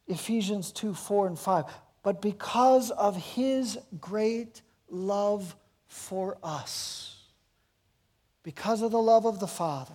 Ephesians 0.08 0.72
2 0.72 0.94
4 0.94 1.28
and 1.28 1.40
5. 1.40 1.66
But 2.04 2.22
because 2.22 2.92
of 2.92 3.16
his 3.16 3.78
great 4.00 4.62
love 4.90 5.56
for 5.88 6.38
us, 6.44 7.24
because 8.44 8.82
of 8.82 8.92
the 8.92 9.02
love 9.02 9.26
of 9.26 9.40
the 9.40 9.48
Father, 9.48 9.94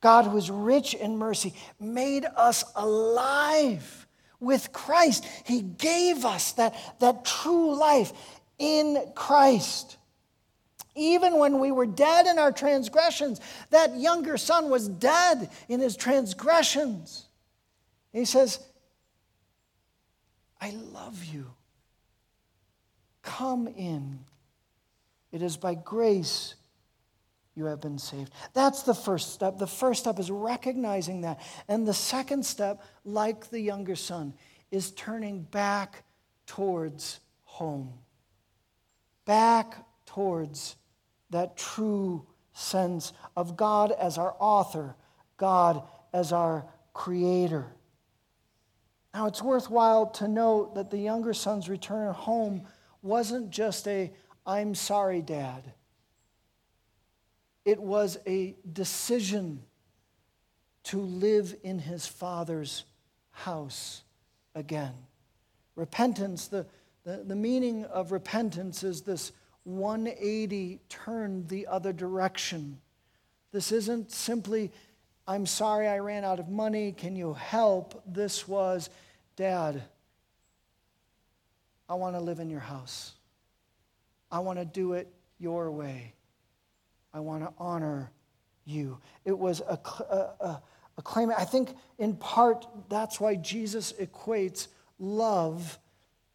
God, 0.00 0.24
who 0.24 0.38
is 0.38 0.50
rich 0.50 0.94
in 0.94 1.18
mercy, 1.18 1.54
made 1.78 2.24
us 2.24 2.64
alive 2.74 4.06
with 4.40 4.72
Christ. 4.72 5.26
He 5.44 5.60
gave 5.60 6.24
us 6.24 6.52
that, 6.52 6.74
that 7.00 7.24
true 7.24 7.76
life 7.76 8.12
in 8.58 9.12
Christ. 9.14 9.98
Even 10.96 11.38
when 11.38 11.60
we 11.60 11.70
were 11.70 11.86
dead 11.86 12.26
in 12.26 12.38
our 12.38 12.50
transgressions, 12.50 13.40
that 13.70 13.98
younger 13.98 14.38
son 14.38 14.70
was 14.70 14.88
dead 14.88 15.50
in 15.68 15.80
his 15.80 15.96
transgressions. 15.96 17.26
He 18.12 18.24
says, 18.24 18.58
I 20.60 20.70
love 20.70 21.24
you. 21.24 21.46
Come 23.22 23.66
in. 23.68 24.20
It 25.32 25.42
is 25.42 25.56
by 25.56 25.74
grace 25.74 26.54
you 27.54 27.66
have 27.66 27.80
been 27.80 27.98
saved. 27.98 28.32
That's 28.52 28.82
the 28.82 28.94
first 28.94 29.32
step. 29.32 29.58
The 29.58 29.66
first 29.66 30.00
step 30.00 30.18
is 30.18 30.30
recognizing 30.30 31.22
that. 31.22 31.40
And 31.68 31.86
the 31.86 31.94
second 31.94 32.44
step, 32.44 32.82
like 33.04 33.50
the 33.50 33.60
younger 33.60 33.96
son, 33.96 34.34
is 34.70 34.92
turning 34.92 35.42
back 35.42 36.04
towards 36.46 37.20
home, 37.44 37.92
back 39.24 39.84
towards 40.06 40.76
that 41.30 41.56
true 41.56 42.26
sense 42.52 43.12
of 43.36 43.56
God 43.56 43.92
as 43.92 44.18
our 44.18 44.34
author, 44.38 44.96
God 45.36 45.82
as 46.12 46.32
our 46.32 46.66
creator. 46.92 47.66
Now, 49.12 49.26
it's 49.26 49.42
worthwhile 49.42 50.06
to 50.06 50.28
note 50.28 50.74
that 50.76 50.90
the 50.90 50.98
younger 50.98 51.34
son's 51.34 51.68
return 51.68 52.12
home 52.14 52.62
wasn't 53.02 53.50
just 53.50 53.88
a, 53.88 54.12
I'm 54.46 54.74
sorry, 54.74 55.20
dad. 55.20 55.72
It 57.64 57.80
was 57.80 58.18
a 58.26 58.56
decision 58.72 59.62
to 60.84 61.00
live 61.00 61.56
in 61.62 61.78
his 61.78 62.06
father's 62.06 62.84
house 63.30 64.02
again. 64.54 64.94
Repentance, 65.74 66.46
the, 66.46 66.66
the, 67.04 67.24
the 67.26 67.36
meaning 67.36 67.84
of 67.86 68.12
repentance 68.12 68.82
is 68.84 69.02
this 69.02 69.32
180 69.64 70.80
turn 70.88 71.46
the 71.48 71.66
other 71.66 71.92
direction. 71.92 72.78
This 73.52 73.72
isn't 73.72 74.10
simply 74.12 74.70
I'm 75.30 75.46
sorry 75.46 75.86
I 75.86 76.00
ran 76.00 76.24
out 76.24 76.40
of 76.40 76.48
money. 76.48 76.90
Can 76.90 77.14
you 77.14 77.34
help? 77.34 78.02
This 78.04 78.48
was, 78.48 78.90
Dad, 79.36 79.80
I 81.88 81.94
want 81.94 82.16
to 82.16 82.20
live 82.20 82.40
in 82.40 82.50
your 82.50 82.58
house. 82.58 83.12
I 84.28 84.40
want 84.40 84.58
to 84.58 84.64
do 84.64 84.94
it 84.94 85.06
your 85.38 85.70
way. 85.70 86.14
I 87.14 87.20
want 87.20 87.44
to 87.44 87.52
honor 87.58 88.10
you. 88.64 88.98
It 89.24 89.38
was 89.38 89.60
a, 89.60 89.78
a, 90.10 90.44
a 90.44 90.62
acclaim 90.98 91.30
it. 91.30 91.36
I 91.38 91.44
think 91.44 91.76
in 91.96 92.16
part 92.16 92.66
that's 92.88 93.20
why 93.20 93.36
Jesus 93.36 93.92
equates 94.00 94.66
love 94.98 95.78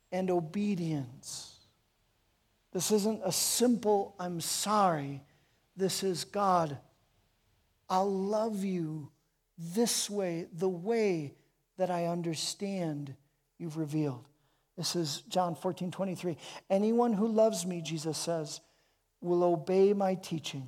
and 0.09 0.31
obedience. 0.31 1.59
This 2.71 2.91
isn't 2.91 3.19
a 3.25 3.31
simple, 3.33 4.15
I'm 4.17 4.39
sorry. 4.39 5.21
This 5.75 6.01
is 6.01 6.23
God, 6.23 6.77
I'll 7.89 8.11
love 8.11 8.63
you 8.63 9.11
this 9.57 10.09
way, 10.09 10.47
the 10.51 10.69
way 10.69 11.35
that 11.77 11.89
I 11.89 12.07
understand 12.07 13.15
you've 13.57 13.77
revealed. 13.77 14.25
This 14.77 14.95
is 14.95 15.21
John 15.29 15.55
14, 15.55 15.91
23. 15.91 16.37
Anyone 16.69 17.13
who 17.13 17.27
loves 17.27 17.65
me, 17.65 17.81
Jesus 17.81 18.17
says, 18.17 18.59
will 19.21 19.43
obey 19.43 19.93
my 19.93 20.15
teaching. 20.15 20.67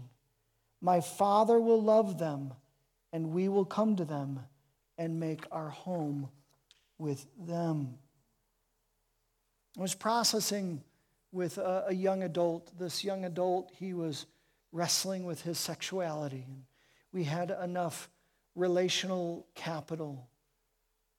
My 0.81 1.01
Father 1.01 1.59
will 1.59 1.81
love 1.81 2.17
them, 2.17 2.53
and 3.11 3.31
we 3.31 3.49
will 3.49 3.65
come 3.65 3.95
to 3.97 4.05
them 4.05 4.39
and 4.97 5.19
make 5.19 5.45
our 5.51 5.69
home 5.69 6.29
with 6.97 7.25
them. 7.39 7.95
I 9.77 9.81
was 9.81 9.93
processing 9.93 10.81
with 11.31 11.57
a, 11.57 11.85
a 11.89 11.93
young 11.93 12.23
adult. 12.23 12.71
This 12.79 13.03
young 13.03 13.25
adult, 13.25 13.71
he 13.75 13.93
was 13.93 14.25
wrestling 14.71 15.25
with 15.25 15.41
his 15.41 15.59
sexuality. 15.59 16.45
And 16.47 16.63
we 17.17 17.23
had 17.23 17.49
enough 17.63 18.11
relational 18.53 19.47
capital 19.55 20.29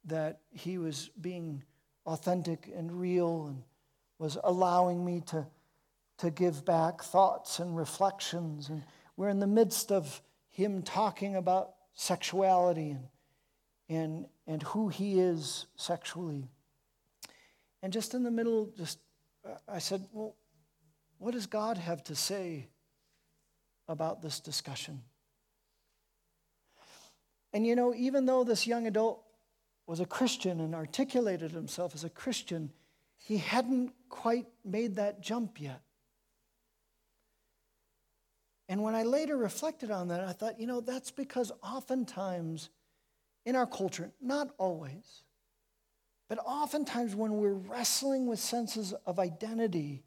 that 0.04 0.38
he 0.52 0.78
was 0.78 1.10
being 1.20 1.64
authentic 2.06 2.70
and 2.72 3.00
real 3.00 3.46
and 3.48 3.64
was 4.20 4.38
allowing 4.44 5.04
me 5.04 5.20
to, 5.26 5.44
to 6.18 6.30
give 6.30 6.64
back 6.64 7.02
thoughts 7.02 7.58
and 7.58 7.76
reflections. 7.76 8.68
And 8.68 8.84
we're 9.16 9.28
in 9.28 9.40
the 9.40 9.48
midst 9.48 9.90
of 9.90 10.22
him 10.50 10.82
talking 10.82 11.34
about 11.34 11.74
sexuality 11.94 12.90
and, 12.90 13.08
and, 13.88 14.26
and 14.46 14.62
who 14.62 14.86
he 14.88 15.18
is 15.18 15.66
sexually. 15.74 16.46
And 17.82 17.92
just 17.92 18.14
in 18.14 18.22
the 18.22 18.30
middle, 18.30 18.70
just 18.76 19.00
uh, 19.44 19.54
I 19.66 19.80
said, 19.80 20.06
Well, 20.12 20.36
what 21.18 21.34
does 21.34 21.46
God 21.46 21.76
have 21.76 22.04
to 22.04 22.14
say 22.14 22.68
about 23.88 24.22
this 24.22 24.38
discussion? 24.38 25.02
And 27.52 27.66
you 27.66 27.74
know, 27.74 27.94
even 27.94 28.26
though 28.26 28.44
this 28.44 28.66
young 28.66 28.86
adult 28.86 29.22
was 29.86 30.00
a 30.00 30.06
Christian 30.06 30.60
and 30.60 30.74
articulated 30.74 31.50
himself 31.50 31.94
as 31.94 32.04
a 32.04 32.10
Christian, 32.10 32.70
he 33.16 33.38
hadn't 33.38 33.92
quite 34.08 34.46
made 34.64 34.96
that 34.96 35.20
jump 35.20 35.60
yet. 35.60 35.80
And 38.68 38.82
when 38.82 38.94
I 38.94 39.02
later 39.02 39.36
reflected 39.36 39.90
on 39.90 40.08
that, 40.08 40.20
I 40.20 40.32
thought, 40.32 40.60
you 40.60 40.66
know, 40.66 40.80
that's 40.80 41.10
because 41.10 41.50
oftentimes 41.62 42.68
in 43.46 43.56
our 43.56 43.66
culture, 43.66 44.10
not 44.20 44.50
always, 44.58 45.22
but 46.28 46.38
oftentimes 46.44 47.14
when 47.14 47.38
we're 47.38 47.54
wrestling 47.54 48.26
with 48.26 48.38
senses 48.38 48.92
of 49.06 49.18
identity, 49.18 50.04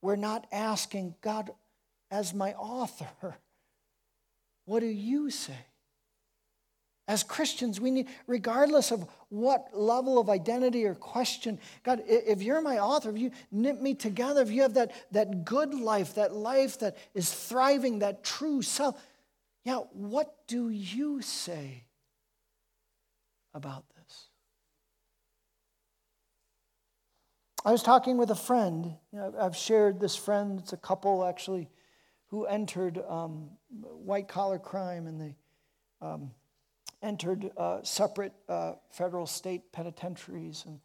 we're 0.00 0.14
not 0.14 0.46
asking, 0.52 1.16
God, 1.20 1.50
as 2.12 2.32
my 2.32 2.52
author, 2.54 3.08
what 4.66 4.80
do 4.80 4.86
you 4.86 5.30
say? 5.30 5.66
As 7.06 7.22
Christians, 7.22 7.80
we 7.80 7.90
need, 7.90 8.08
regardless 8.26 8.90
of 8.90 9.06
what 9.28 9.68
level 9.74 10.18
of 10.18 10.30
identity 10.30 10.86
or 10.86 10.94
question, 10.94 11.58
God, 11.82 12.02
if 12.06 12.40
you're 12.40 12.62
my 12.62 12.78
author, 12.78 13.10
if 13.10 13.18
you 13.18 13.30
knit 13.52 13.82
me 13.82 13.94
together, 13.94 14.40
if 14.40 14.50
you 14.50 14.62
have 14.62 14.74
that, 14.74 14.92
that 15.12 15.44
good 15.44 15.74
life, 15.74 16.14
that 16.14 16.32
life 16.32 16.78
that 16.78 16.96
is 17.12 17.30
thriving, 17.30 17.98
that 17.98 18.24
true 18.24 18.62
self, 18.62 18.98
yeah, 19.64 19.80
what 19.92 20.34
do 20.46 20.70
you 20.70 21.20
say 21.20 21.84
about 23.52 23.84
this? 23.96 24.28
I 27.66 27.72
was 27.72 27.82
talking 27.82 28.16
with 28.16 28.30
a 28.30 28.34
friend. 28.34 28.94
You 29.12 29.18
know, 29.18 29.34
I've 29.38 29.56
shared 29.56 30.00
this 30.00 30.16
friend, 30.16 30.58
it's 30.58 30.72
a 30.72 30.78
couple 30.78 31.24
actually, 31.24 31.68
who 32.28 32.46
entered 32.46 32.98
um, 33.06 33.50
white 33.70 34.28
collar 34.28 34.58
crime 34.58 35.06
and 35.06 35.20
they. 35.20 35.36
Um, 36.00 36.30
entered 37.04 37.50
uh, 37.56 37.80
separate 37.82 38.32
uh, 38.48 38.72
federal 38.90 39.26
state 39.26 39.70
penitentiaries. 39.72 40.64
And, 40.66 40.80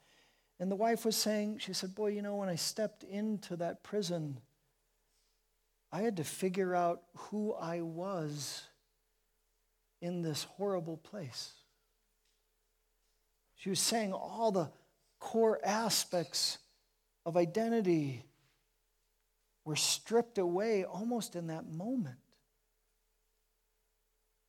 and 0.59 0.69
the 0.69 0.75
wife 0.75 1.05
was 1.05 1.15
saying, 1.15 1.59
she 1.59 1.73
said, 1.73 1.95
Boy, 1.95 2.09
you 2.09 2.21
know, 2.21 2.35
when 2.35 2.49
I 2.49 2.55
stepped 2.55 3.03
into 3.03 3.55
that 3.55 3.83
prison, 3.83 4.39
I 5.91 6.01
had 6.01 6.17
to 6.17 6.23
figure 6.23 6.75
out 6.75 7.03
who 7.15 7.53
I 7.53 7.81
was 7.81 8.63
in 10.01 10.21
this 10.21 10.43
horrible 10.43 10.97
place. 10.97 11.53
She 13.55 13.69
was 13.69 13.79
saying 13.79 14.13
all 14.13 14.51
the 14.51 14.69
core 15.19 15.59
aspects 15.63 16.59
of 17.25 17.37
identity 17.37 18.23
were 19.65 19.75
stripped 19.75 20.37
away 20.37 20.83
almost 20.83 21.35
in 21.35 21.47
that 21.47 21.67
moment. 21.67 22.17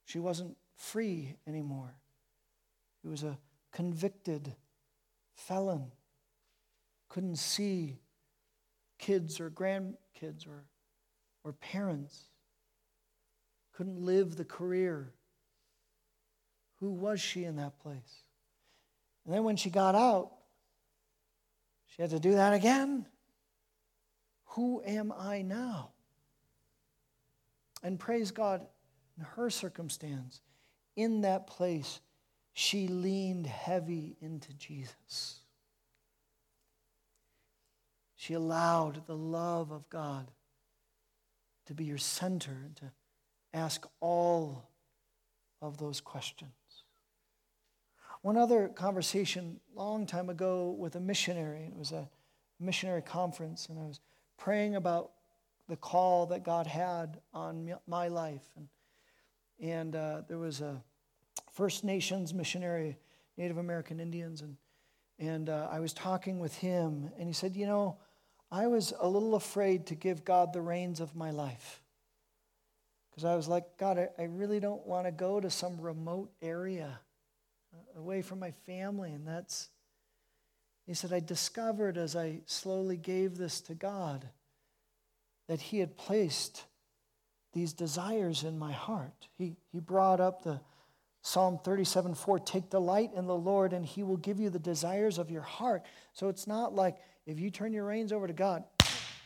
She 0.04 0.18
wasn't 0.18 0.56
free 0.80 1.36
anymore. 1.46 1.94
He 3.02 3.08
was 3.08 3.22
a 3.22 3.38
convicted 3.70 4.54
felon, 5.34 5.92
couldn't 7.08 7.36
see 7.36 7.98
kids 8.98 9.40
or 9.40 9.50
grandkids 9.50 10.48
or, 10.48 10.64
or 11.44 11.52
parents, 11.52 12.24
couldn't 13.74 14.00
live 14.00 14.36
the 14.36 14.44
career. 14.44 15.12
Who 16.80 16.90
was 16.90 17.20
she 17.20 17.44
in 17.44 17.56
that 17.56 17.78
place? 17.78 18.24
And 19.26 19.34
then 19.34 19.44
when 19.44 19.56
she 19.56 19.68
got 19.68 19.94
out, 19.94 20.32
she 21.86 22.00
had 22.00 22.10
to 22.10 22.20
do 22.20 22.32
that 22.32 22.54
again. 22.54 23.06
Who 24.54 24.82
am 24.84 25.12
I 25.16 25.42
now? 25.42 25.90
And 27.82 27.98
praise 27.98 28.30
God, 28.30 28.66
in 29.18 29.24
her 29.24 29.50
circumstance, 29.50 30.40
in 31.00 31.22
that 31.22 31.46
place, 31.46 32.00
she 32.52 32.88
leaned 32.88 33.46
heavy 33.46 34.16
into 34.20 34.52
Jesus. 34.52 35.40
She 38.16 38.34
allowed 38.34 39.06
the 39.06 39.16
love 39.16 39.70
of 39.70 39.88
God 39.88 40.30
to 41.66 41.74
be 41.74 41.84
your 41.84 41.98
center 41.98 42.50
and 42.50 42.76
to 42.76 42.92
ask 43.54 43.86
all 44.00 44.68
of 45.62 45.78
those 45.78 46.00
questions. 46.00 46.50
One 48.22 48.36
other 48.36 48.68
conversation 48.68 49.60
long 49.74 50.04
time 50.04 50.28
ago 50.28 50.76
with 50.78 50.96
a 50.96 51.00
missionary, 51.00 51.64
it 51.64 51.76
was 51.76 51.92
a 51.92 52.10
missionary 52.58 53.00
conference, 53.00 53.68
and 53.70 53.78
I 53.78 53.84
was 53.84 54.00
praying 54.36 54.76
about 54.76 55.12
the 55.66 55.76
call 55.76 56.26
that 56.26 56.44
God 56.44 56.66
had 56.66 57.20
on 57.32 57.74
my 57.86 58.08
life. 58.08 58.44
And 58.56 58.68
and 59.60 59.94
uh, 59.94 60.22
there 60.26 60.38
was 60.38 60.60
a 60.60 60.82
First 61.52 61.84
Nations 61.84 62.32
missionary, 62.32 62.98
Native 63.36 63.58
American 63.58 64.00
Indians, 64.00 64.42
and, 64.42 64.56
and 65.18 65.48
uh, 65.48 65.68
I 65.70 65.80
was 65.80 65.92
talking 65.92 66.38
with 66.38 66.56
him, 66.56 67.10
and 67.18 67.26
he 67.26 67.32
said, 67.32 67.56
You 67.56 67.66
know, 67.66 67.98
I 68.50 68.66
was 68.66 68.92
a 68.98 69.08
little 69.08 69.34
afraid 69.34 69.86
to 69.86 69.94
give 69.94 70.24
God 70.24 70.52
the 70.52 70.60
reins 70.60 71.00
of 71.00 71.14
my 71.14 71.30
life. 71.30 71.82
Because 73.10 73.24
I 73.24 73.34
was 73.34 73.48
like, 73.48 73.64
God, 73.76 73.98
I, 73.98 74.08
I 74.18 74.24
really 74.24 74.60
don't 74.60 74.86
want 74.86 75.06
to 75.06 75.12
go 75.12 75.40
to 75.40 75.50
some 75.50 75.80
remote 75.80 76.30
area 76.42 77.00
uh, 77.74 78.00
away 78.00 78.22
from 78.22 78.38
my 78.38 78.52
family. 78.66 79.12
And 79.12 79.26
that's, 79.26 79.68
he 80.86 80.94
said, 80.94 81.12
I 81.12 81.20
discovered 81.20 81.98
as 81.98 82.16
I 82.16 82.40
slowly 82.46 82.96
gave 82.96 83.36
this 83.36 83.60
to 83.62 83.74
God 83.74 84.28
that 85.48 85.60
He 85.60 85.78
had 85.78 85.96
placed 85.96 86.64
these 87.52 87.72
desires 87.72 88.44
in 88.44 88.58
my 88.58 88.72
heart. 88.72 89.28
He, 89.36 89.56
he 89.72 89.80
brought 89.80 90.20
up 90.20 90.42
the 90.42 90.60
Psalm 91.22 91.58
37 91.62 92.14
4 92.14 92.38
Take 92.40 92.70
delight 92.70 93.10
in 93.14 93.26
the 93.26 93.36
Lord, 93.36 93.72
and 93.72 93.84
he 93.84 94.02
will 94.02 94.16
give 94.16 94.40
you 94.40 94.50
the 94.50 94.58
desires 94.58 95.18
of 95.18 95.30
your 95.30 95.42
heart. 95.42 95.84
So 96.12 96.28
it's 96.28 96.46
not 96.46 96.74
like 96.74 96.96
if 97.26 97.38
you 97.38 97.50
turn 97.50 97.72
your 97.72 97.86
reins 97.86 98.12
over 98.12 98.26
to 98.26 98.32
God, 98.32 98.64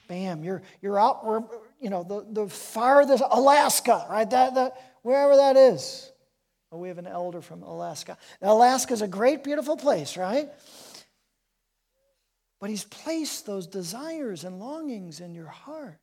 bam, 0.09 0.45
you're, 0.45 0.63
you're 0.83 0.99
out, 0.99 1.51
you 1.81 1.91
know, 1.91 2.03
the, 2.03 2.27
the 2.29 2.49
farthest, 2.49 3.23
Alaska, 3.31 4.07
right? 4.11 4.29
That, 4.29 4.55
that, 4.55 4.77
wherever 5.03 5.37
that 5.37 5.57
is. 5.57 6.11
Oh, 6.73 6.79
we 6.79 6.89
have 6.89 6.99
an 6.99 7.07
elder 7.07 7.41
from 7.41 7.63
Alaska. 7.63 8.19
Alaska 8.43 8.93
is 8.93 9.03
a 9.03 9.09
great, 9.09 9.45
beautiful 9.45 9.77
place, 9.77 10.17
right? 10.17 10.51
But 12.61 12.71
he's 12.71 12.85
placed 12.85 13.47
those 13.47 13.67
desires 13.67 14.43
and 14.43 14.59
longings 14.59 15.21
in 15.21 15.35
your 15.35 15.49
heart. 15.49 16.01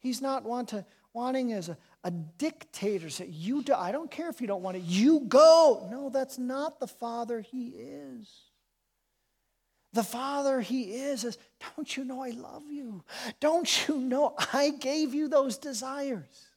He's 0.00 0.20
not 0.20 0.44
want 0.44 0.68
to, 0.70 0.84
wanting 1.14 1.50
is 1.50 1.68
a, 1.68 1.76
a 2.04 2.10
dictator 2.10 3.10
say, 3.10 3.26
You 3.26 3.62
do, 3.62 3.74
I 3.74 3.92
don't 3.92 4.10
care 4.10 4.28
if 4.28 4.40
you 4.40 4.46
don't 4.46 4.62
want 4.62 4.76
it, 4.76 4.82
you 4.82 5.20
go. 5.20 5.88
No, 5.90 6.10
that's 6.10 6.38
not 6.38 6.80
the 6.80 6.86
Father 6.86 7.40
He 7.40 7.68
is. 7.68 8.28
The 9.92 10.02
Father 10.02 10.60
He 10.60 10.94
is 10.94 11.24
is, 11.24 11.38
Don't 11.76 11.96
you 11.96 12.04
know 12.04 12.22
I 12.22 12.30
love 12.30 12.64
you? 12.70 13.04
Don't 13.40 13.88
you 13.88 13.98
know 13.98 14.34
I 14.52 14.70
gave 14.70 15.14
you 15.14 15.28
those 15.28 15.58
desires? 15.58 16.48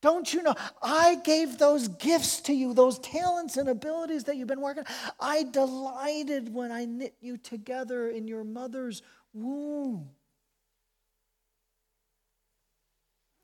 Don't 0.00 0.32
you 0.32 0.42
know? 0.42 0.54
I 0.80 1.16
gave 1.16 1.58
those 1.58 1.88
gifts 1.88 2.40
to 2.42 2.52
you, 2.52 2.72
those 2.72 3.00
talents 3.00 3.56
and 3.56 3.68
abilities 3.68 4.24
that 4.24 4.36
you've 4.36 4.48
been 4.48 4.60
working. 4.60 4.84
I 5.18 5.42
delighted 5.42 6.54
when 6.54 6.70
I 6.70 6.84
knit 6.84 7.16
you 7.20 7.36
together 7.36 8.08
in 8.08 8.28
your 8.28 8.44
mother's 8.44 9.02
womb. 9.32 10.10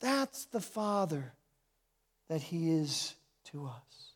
That's 0.04 0.44
the 0.44 0.60
Father 0.60 1.32
that 2.28 2.42
He 2.42 2.70
is 2.70 3.14
to 3.52 3.64
us. 3.64 4.12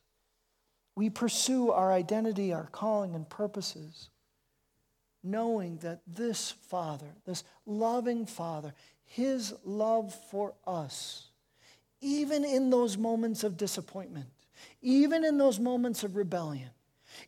We 0.95 1.09
pursue 1.09 1.71
our 1.71 1.91
identity, 1.91 2.53
our 2.53 2.69
calling, 2.71 3.15
and 3.15 3.27
purposes, 3.27 4.11
knowing 5.25 5.79
that 5.79 6.03
this 6.07 6.51
Father, 6.51 7.07
this 7.25 7.43
loving 7.65 8.27
Father, 8.27 8.75
His 9.07 9.55
love 9.65 10.15
for 10.31 10.53
us, 10.67 11.29
even 12.03 12.45
in 12.45 12.69
those 12.69 12.99
moments 12.99 13.43
of 13.43 13.57
disappointment, 13.57 14.27
even 14.83 15.25
in 15.25 15.39
those 15.39 15.59
moments 15.59 16.05
of 16.05 16.17
rebellion, 16.17 16.69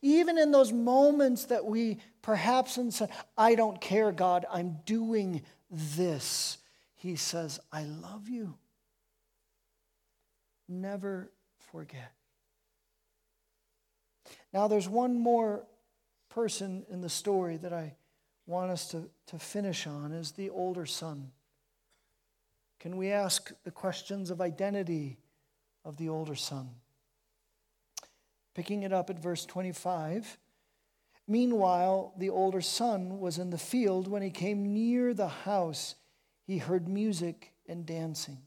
even 0.02 0.36
in 0.36 0.50
those 0.50 0.70
moments 0.70 1.46
that 1.46 1.64
we 1.64 1.96
perhaps 2.20 2.78
say, 2.90 3.08
I 3.38 3.54
don't 3.54 3.80
care, 3.80 4.12
God, 4.12 4.44
I'm 4.52 4.80
doing 4.84 5.40
this. 5.70 6.58
He 7.00 7.16
says, 7.16 7.58
I 7.72 7.84
love 7.84 8.28
you. 8.28 8.58
Never 10.68 11.32
forget. 11.72 12.12
Now, 14.52 14.68
there's 14.68 14.86
one 14.86 15.18
more 15.18 15.64
person 16.28 16.84
in 16.90 17.00
the 17.00 17.08
story 17.08 17.56
that 17.56 17.72
I 17.72 17.94
want 18.44 18.70
us 18.70 18.88
to, 18.88 19.08
to 19.28 19.38
finish 19.38 19.86
on 19.86 20.12
is 20.12 20.32
the 20.32 20.50
older 20.50 20.84
son. 20.84 21.30
Can 22.78 22.98
we 22.98 23.12
ask 23.12 23.50
the 23.64 23.70
questions 23.70 24.30
of 24.30 24.42
identity 24.42 25.16
of 25.86 25.96
the 25.96 26.10
older 26.10 26.34
son? 26.34 26.68
Picking 28.54 28.82
it 28.82 28.92
up 28.92 29.08
at 29.08 29.18
verse 29.18 29.46
25. 29.46 30.36
Meanwhile, 31.26 32.12
the 32.18 32.28
older 32.28 32.60
son 32.60 33.20
was 33.20 33.38
in 33.38 33.48
the 33.48 33.56
field. 33.56 34.06
When 34.06 34.20
he 34.20 34.30
came 34.30 34.74
near 34.74 35.14
the 35.14 35.28
house, 35.28 35.94
he 36.50 36.58
heard 36.58 36.88
music 36.88 37.52
and 37.68 37.86
dancing. 37.86 38.38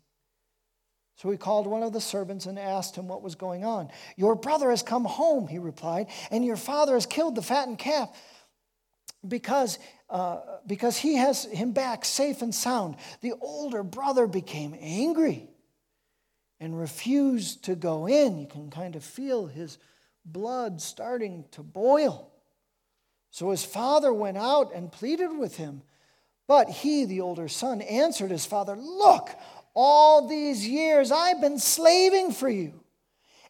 So 1.15 1.31
he 1.31 1.37
called 1.37 1.67
one 1.67 1.83
of 1.83 1.93
the 1.93 2.01
servants 2.01 2.47
and 2.47 2.59
asked 2.59 2.97
him 2.97 3.07
what 3.07 3.21
was 3.21 3.35
going 3.35 3.63
on. 3.63 3.89
Your 4.17 4.35
brother 4.35 4.71
has 4.71 4.83
come 4.83 5.05
home, 5.05 5.47
he 5.47 5.57
replied, 5.57 6.07
and 6.29 6.43
your 6.43 6.57
father 6.57 6.95
has 6.95 7.05
killed 7.05 7.35
the 7.35 7.41
fattened 7.41 7.79
calf 7.79 8.09
because, 9.25 9.79
uh, 10.09 10.41
because 10.67 10.97
he 10.97 11.15
has 11.15 11.45
him 11.45 11.71
back 11.71 12.03
safe 12.03 12.41
and 12.41 12.53
sound. 12.53 12.97
The 13.21 13.35
older 13.39 13.83
brother 13.83 14.27
became 14.27 14.75
angry 14.81 15.47
and 16.59 16.77
refused 16.77 17.63
to 17.65 17.75
go 17.75 18.05
in. 18.05 18.37
You 18.37 18.47
can 18.47 18.69
kind 18.69 18.97
of 18.97 19.03
feel 19.05 19.47
his 19.47 19.77
blood 20.25 20.81
starting 20.81 21.45
to 21.51 21.63
boil. 21.63 22.33
So 23.29 23.51
his 23.51 23.63
father 23.63 24.13
went 24.13 24.37
out 24.37 24.73
and 24.75 24.91
pleaded 24.91 25.37
with 25.37 25.55
him. 25.55 25.83
But 26.47 26.69
he, 26.69 27.05
the 27.05 27.21
older 27.21 27.47
son, 27.47 27.81
answered 27.81 28.31
his 28.31 28.45
father, 28.45 28.75
Look, 28.75 29.29
all 29.73 30.27
these 30.27 30.67
years 30.67 31.11
I've 31.11 31.41
been 31.41 31.59
slaving 31.59 32.31
for 32.31 32.49
you 32.49 32.83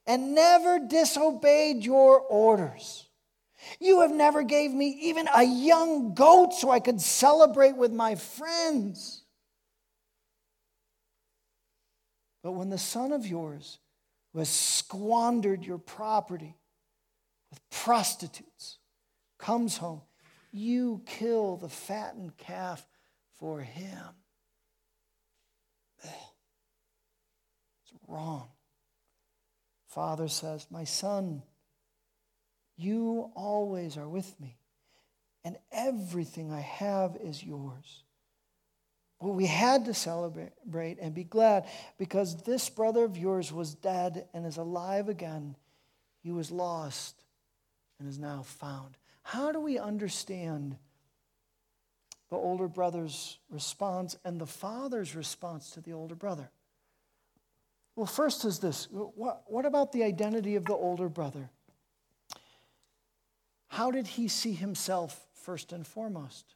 and 0.05 0.35
never 0.35 0.79
disobeyed 0.79 1.83
your 1.83 2.19
orders. 2.19 3.07
You 3.79 4.01
have 4.01 4.11
never 4.11 4.43
gave 4.43 4.71
me 4.71 4.97
even 5.03 5.27
a 5.33 5.43
young 5.43 6.13
goat 6.13 6.53
so 6.53 6.69
I 6.69 6.79
could 6.79 7.01
celebrate 7.01 7.77
with 7.77 7.91
my 7.91 8.15
friends. 8.15 9.23
But 12.43 12.51
when 12.51 12.69
the 12.69 12.77
son 12.77 13.13
of 13.13 13.25
yours 13.25 13.79
who 14.33 14.39
has 14.39 14.49
squandered 14.49 15.63
your 15.63 15.77
property 15.77 16.55
with 17.49 17.69
prostitutes 17.69 18.79
comes 19.39 19.77
home, 19.77 20.01
you 20.53 21.01
kill 21.05 21.57
the 21.57 21.67
fattened 21.67 22.37
calf 22.37 22.85
for 23.39 23.59
him. 23.59 23.97
It's 26.03 27.93
wrong. 28.07 28.47
Father 29.87 30.27
says, 30.27 30.67
My 30.69 30.83
son, 30.83 31.41
you 32.77 33.31
always 33.35 33.97
are 33.97 34.07
with 34.07 34.39
me, 34.39 34.57
and 35.43 35.57
everything 35.71 36.51
I 36.51 36.61
have 36.61 37.17
is 37.21 37.43
yours. 37.43 38.03
Well, 39.19 39.33
we 39.33 39.45
had 39.45 39.85
to 39.85 39.93
celebrate 39.93 40.99
and 40.99 41.13
be 41.15 41.23
glad 41.23 41.65
because 41.97 42.43
this 42.43 42.69
brother 42.69 43.05
of 43.05 43.17
yours 43.17 43.51
was 43.53 43.73
dead 43.73 44.27
and 44.33 44.45
is 44.45 44.57
alive 44.57 45.09
again. 45.09 45.55
He 46.21 46.31
was 46.31 46.51
lost 46.51 47.23
and 47.99 48.09
is 48.09 48.19
now 48.19 48.43
found. 48.43 48.97
How 49.23 49.51
do 49.51 49.59
we 49.59 49.79
understand 49.79 50.77
the 52.29 52.35
older 52.35 52.67
brother's 52.67 53.39
response 53.49 54.17
and 54.23 54.39
the 54.39 54.45
father's 54.45 55.15
response 55.15 55.71
to 55.71 55.81
the 55.81 55.93
older 55.93 56.15
brother? 56.15 56.51
Well, 57.95 58.05
first 58.05 58.43
is 58.45 58.59
this 58.59 58.87
what, 58.91 59.43
what 59.47 59.65
about 59.65 59.91
the 59.91 60.03
identity 60.03 60.55
of 60.55 60.65
the 60.65 60.73
older 60.73 61.09
brother? 61.09 61.49
How 63.67 63.91
did 63.91 64.07
he 64.07 64.27
see 64.27 64.53
himself 64.53 65.27
first 65.33 65.73
and 65.73 65.85
foremost? 65.85 66.55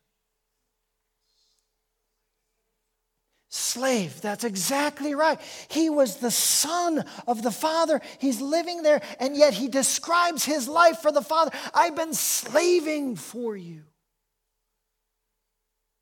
Slave, 3.49 4.19
that's 4.19 4.43
exactly 4.43 5.15
right. 5.15 5.39
He 5.69 5.89
was 5.89 6.17
the 6.17 6.31
son 6.31 7.05
of 7.25 7.43
the 7.43 7.51
father. 7.51 8.01
He's 8.19 8.41
living 8.41 8.83
there, 8.83 9.01
and 9.19 9.37
yet 9.37 9.53
he 9.53 9.69
describes 9.69 10.43
his 10.43 10.67
life 10.67 10.99
for 10.99 11.13
the 11.13 11.21
father. 11.21 11.51
I've 11.73 11.95
been 11.95 12.13
slaving 12.13 13.15
for 13.15 13.55
you. 13.55 13.83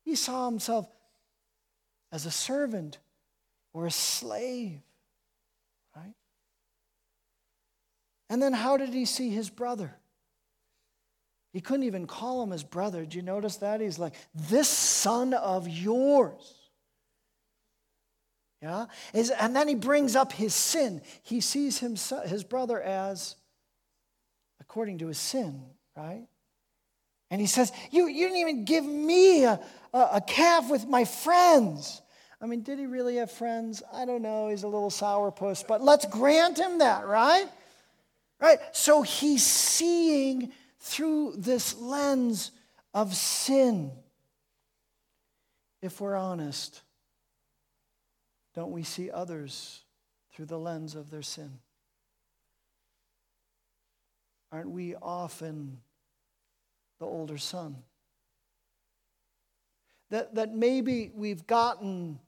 He 0.04 0.16
saw 0.16 0.46
himself 0.46 0.88
as 2.10 2.26
a 2.26 2.30
servant 2.32 2.98
or 3.72 3.86
a 3.86 3.92
slave, 3.92 4.80
right? 5.94 6.14
And 8.28 8.42
then 8.42 8.54
how 8.54 8.76
did 8.76 8.92
he 8.92 9.04
see 9.04 9.30
his 9.30 9.50
brother? 9.50 9.94
He 11.52 11.60
couldn't 11.60 11.84
even 11.84 12.06
call 12.06 12.42
him 12.42 12.50
his 12.50 12.64
brother. 12.64 13.02
Did 13.02 13.14
you 13.14 13.22
notice 13.22 13.56
that? 13.58 13.80
He's 13.80 14.00
like, 14.00 14.14
This 14.34 14.68
son 14.68 15.32
of 15.32 15.68
yours. 15.68 16.55
Yeah? 18.62 18.86
And 19.12 19.54
then 19.54 19.68
he 19.68 19.74
brings 19.74 20.16
up 20.16 20.32
his 20.32 20.54
sin. 20.54 21.02
He 21.22 21.40
sees 21.40 21.78
himself, 21.78 22.26
his 22.26 22.44
brother 22.44 22.80
as 22.80 23.36
according 24.60 24.98
to 24.98 25.06
his 25.08 25.18
sin, 25.18 25.62
right? 25.96 26.26
And 27.30 27.40
he 27.40 27.46
says, 27.46 27.72
You, 27.90 28.08
you 28.08 28.26
didn't 28.26 28.38
even 28.38 28.64
give 28.64 28.84
me 28.84 29.44
a, 29.44 29.60
a, 29.92 30.08
a 30.14 30.20
calf 30.20 30.70
with 30.70 30.86
my 30.86 31.04
friends. 31.04 32.02
I 32.40 32.46
mean, 32.46 32.62
did 32.62 32.78
he 32.78 32.86
really 32.86 33.16
have 33.16 33.30
friends? 33.30 33.82
I 33.92 34.04
don't 34.04 34.22
know. 34.22 34.48
He's 34.48 34.62
a 34.62 34.68
little 34.68 34.90
sourpuss, 34.90 35.66
but 35.66 35.82
let's 35.82 36.04
grant 36.06 36.58
him 36.58 36.78
that, 36.78 37.06
right? 37.06 37.46
Right? 38.40 38.58
So 38.72 39.02
he's 39.02 39.44
seeing 39.44 40.52
through 40.80 41.34
this 41.38 41.78
lens 41.78 42.52
of 42.92 43.14
sin. 43.14 43.90
If 45.80 46.00
we're 46.00 46.16
honest, 46.16 46.82
don't 48.56 48.72
we 48.72 48.82
see 48.82 49.10
others 49.10 49.82
through 50.32 50.46
the 50.46 50.58
lens 50.58 50.94
of 50.94 51.10
their 51.10 51.22
sin? 51.22 51.58
Aren't 54.50 54.70
we 54.70 54.94
often 54.94 55.78
the 56.98 57.04
older 57.04 57.36
son? 57.36 57.76
That, 60.08 60.34
that 60.36 60.54
maybe 60.54 61.12
we've 61.14 61.46
gotten 61.46 62.18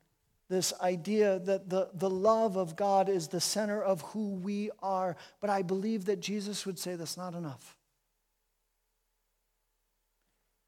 this 0.51 0.75
idea 0.83 1.39
that 1.41 1.71
the, 1.71 1.89
the 1.95 2.11
love 2.11 2.57
of 2.57 2.77
God 2.77 3.09
is 3.09 3.29
the 3.29 3.41
center 3.41 3.83
of 3.83 4.03
who 4.03 4.35
we 4.35 4.71
are, 4.83 5.17
but 5.41 5.49
I 5.49 5.63
believe 5.63 6.07
that 6.07 6.21
Jesus 6.21 6.67
would 6.67 6.79
say 6.79 6.95
that's 6.95 7.17
not 7.17 7.35
enough. 7.35 7.77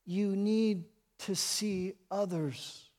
You 0.07 0.37
need 0.37 0.85
to 1.21 1.35
see 1.35 1.95
others 2.11 2.90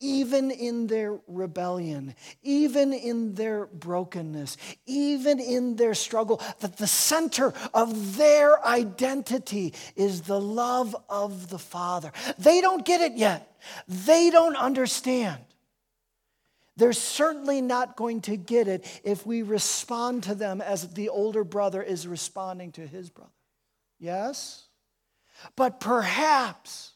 even 0.00 0.50
in 0.50 0.86
their 0.86 1.20
rebellion, 1.28 2.14
even 2.42 2.92
in 2.92 3.34
their 3.34 3.66
brokenness, 3.66 4.56
even 4.86 5.38
in 5.38 5.76
their 5.76 5.94
struggle, 5.94 6.40
that 6.60 6.78
the 6.78 6.86
center 6.86 7.52
of 7.74 8.16
their 8.16 8.64
identity 8.66 9.74
is 9.94 10.22
the 10.22 10.40
love 10.40 10.96
of 11.08 11.50
the 11.50 11.58
Father. 11.58 12.12
They 12.38 12.60
don't 12.60 12.84
get 12.84 13.02
it 13.02 13.12
yet, 13.16 13.56
they 13.86 14.30
don't 14.30 14.56
understand. 14.56 15.44
They're 16.76 16.94
certainly 16.94 17.60
not 17.60 17.94
going 17.94 18.22
to 18.22 18.38
get 18.38 18.66
it 18.66 18.86
if 19.04 19.26
we 19.26 19.42
respond 19.42 20.22
to 20.22 20.34
them 20.34 20.62
as 20.62 20.94
the 20.94 21.10
older 21.10 21.44
brother 21.44 21.82
is 21.82 22.06
responding 22.06 22.72
to 22.72 22.86
his 22.86 23.10
brother. 23.10 23.30
Yes? 23.98 24.66
But 25.56 25.78
perhaps 25.78 26.92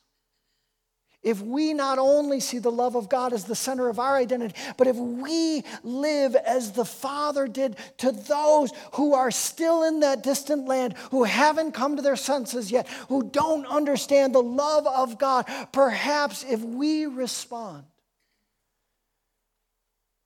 if 1.24 1.40
we 1.40 1.72
not 1.72 1.98
only 1.98 2.38
see 2.38 2.58
the 2.58 2.70
love 2.70 2.94
of 2.94 3.08
God 3.08 3.32
as 3.32 3.44
the 3.44 3.56
center 3.56 3.88
of 3.88 3.98
our 3.98 4.16
identity, 4.16 4.54
but 4.76 4.86
if 4.86 4.96
we 4.96 5.64
live 5.82 6.36
as 6.36 6.72
the 6.72 6.84
Father 6.84 7.48
did 7.48 7.76
to 7.98 8.12
those 8.12 8.70
who 8.92 9.14
are 9.14 9.30
still 9.30 9.82
in 9.82 10.00
that 10.00 10.22
distant 10.22 10.68
land, 10.68 10.94
who 11.10 11.24
haven't 11.24 11.72
come 11.72 11.96
to 11.96 12.02
their 12.02 12.14
senses 12.14 12.70
yet, 12.70 12.86
who 13.08 13.22
don't 13.22 13.66
understand 13.66 14.34
the 14.34 14.42
love 14.42 14.86
of 14.86 15.18
God, 15.18 15.46
perhaps 15.72 16.44
if 16.44 16.60
we 16.60 17.06
respond 17.06 17.84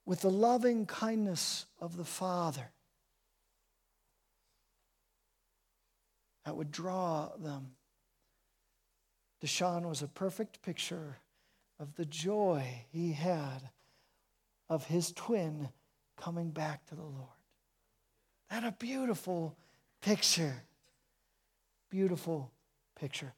with 0.05 0.21
the 0.21 0.29
loving 0.29 0.85
kindness 0.85 1.65
of 1.79 1.95
the 1.95 2.03
Father, 2.03 2.71
that 6.45 6.55
would 6.55 6.71
draw 6.71 7.29
them 7.37 7.71
Deshaun 9.41 9.87
was 9.87 10.01
a 10.01 10.07
perfect 10.07 10.61
picture 10.61 11.17
of 11.79 11.95
the 11.95 12.05
joy 12.05 12.83
he 12.91 13.13
had 13.13 13.69
of 14.69 14.85
his 14.85 15.11
twin 15.13 15.69
coming 16.17 16.51
back 16.51 16.85
to 16.87 16.95
the 16.95 17.01
Lord. 17.01 17.29
That 18.49 18.63
a 18.63 18.71
beautiful 18.71 19.55
picture. 20.01 20.63
Beautiful 21.89 22.51
picture. 22.99 23.33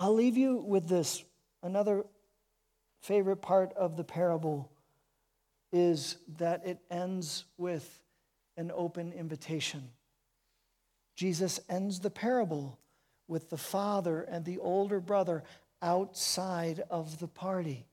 I'll 0.00 0.14
leave 0.14 0.36
you 0.36 0.56
with 0.56 0.88
this. 0.88 1.24
Another 1.62 2.04
favorite 3.00 3.40
part 3.40 3.72
of 3.74 3.96
the 3.96 4.04
parable 4.04 4.70
is 5.72 6.16
that 6.38 6.66
it 6.66 6.78
ends 6.90 7.44
with 7.56 8.00
an 8.56 8.72
open 8.74 9.12
invitation. 9.12 9.90
Jesus 11.14 11.60
ends 11.68 12.00
the 12.00 12.10
parable 12.10 12.78
with 13.28 13.50
the 13.50 13.56
father 13.56 14.22
and 14.22 14.44
the 14.44 14.58
older 14.58 15.00
brother 15.00 15.42
outside 15.82 16.82
of 16.90 17.18
the 17.18 17.28
party. 17.28 17.86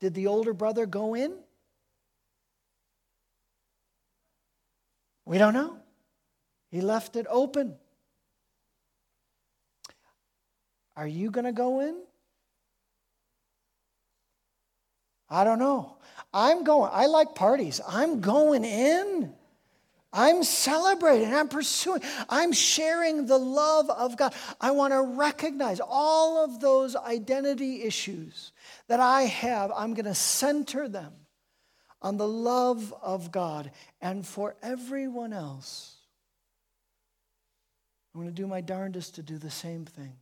Did 0.00 0.14
the 0.14 0.26
older 0.26 0.52
brother 0.52 0.86
go 0.86 1.14
in? 1.14 1.34
We 5.24 5.38
don't 5.38 5.54
know. 5.54 5.78
He 6.70 6.80
left 6.80 7.16
it 7.16 7.26
open. 7.28 7.74
Are 10.96 11.06
you 11.06 11.30
going 11.30 11.44
to 11.44 11.52
go 11.52 11.80
in? 11.80 11.96
I 15.30 15.44
don't 15.44 15.58
know. 15.58 15.96
I'm 16.32 16.64
going. 16.64 16.90
I 16.92 17.06
like 17.06 17.34
parties. 17.34 17.80
I'm 17.86 18.20
going 18.20 18.64
in. 18.64 19.32
I'm 20.12 20.42
celebrating, 20.42 21.34
I'm 21.34 21.48
pursuing, 21.48 22.02
I'm 22.28 22.52
sharing 22.52 23.26
the 23.26 23.38
love 23.38 23.90
of 23.90 24.16
God. 24.16 24.34
I 24.60 24.70
want 24.70 24.92
to 24.94 25.02
recognize 25.02 25.80
all 25.86 26.42
of 26.42 26.60
those 26.60 26.96
identity 26.96 27.82
issues 27.82 28.52
that 28.88 29.00
I 29.00 29.22
have. 29.22 29.70
I'm 29.74 29.92
going 29.92 30.06
to 30.06 30.14
center 30.14 30.88
them 30.88 31.12
on 32.00 32.16
the 32.16 32.28
love 32.28 32.94
of 33.02 33.30
God. 33.30 33.70
And 34.00 34.26
for 34.26 34.56
everyone 34.62 35.34
else, 35.34 35.96
I'm 38.14 38.22
going 38.22 38.34
to 38.34 38.42
do 38.42 38.46
my 38.46 38.62
darndest 38.62 39.16
to 39.16 39.22
do 39.22 39.36
the 39.36 39.50
same 39.50 39.84
thing. 39.84 40.14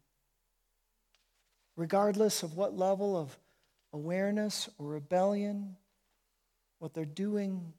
Regardless 1.77 2.43
of 2.43 2.57
what 2.57 2.77
level 2.77 3.17
of 3.17 3.39
awareness 3.93 4.69
or 4.79 4.89
rebellion, 4.89 5.77
what 6.81 6.93
they're 6.93 7.05
doing 7.05 7.73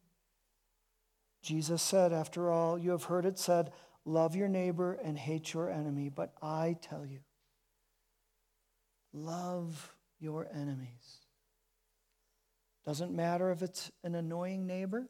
Jesus 1.47 1.81
said, 1.81 2.11
After 2.11 2.51
all, 2.51 2.77
you 2.77 2.91
have 2.91 3.05
heard 3.05 3.25
it 3.25 3.39
said, 3.39 3.71
Love 4.03 4.35
your 4.35 4.49
neighbor 4.49 4.99
and 5.01 5.17
hate 5.17 5.53
your 5.53 5.69
enemy. 5.69 6.09
But 6.09 6.33
I 6.41 6.75
tell 6.81 7.05
you, 7.05 7.19
love 9.13 9.95
your 10.19 10.49
enemies. 10.53 11.21
Doesn't 12.85 13.13
matter 13.13 13.49
if 13.51 13.61
it's 13.61 13.89
an 14.03 14.15
annoying 14.15 14.67
neighbor. 14.67 15.07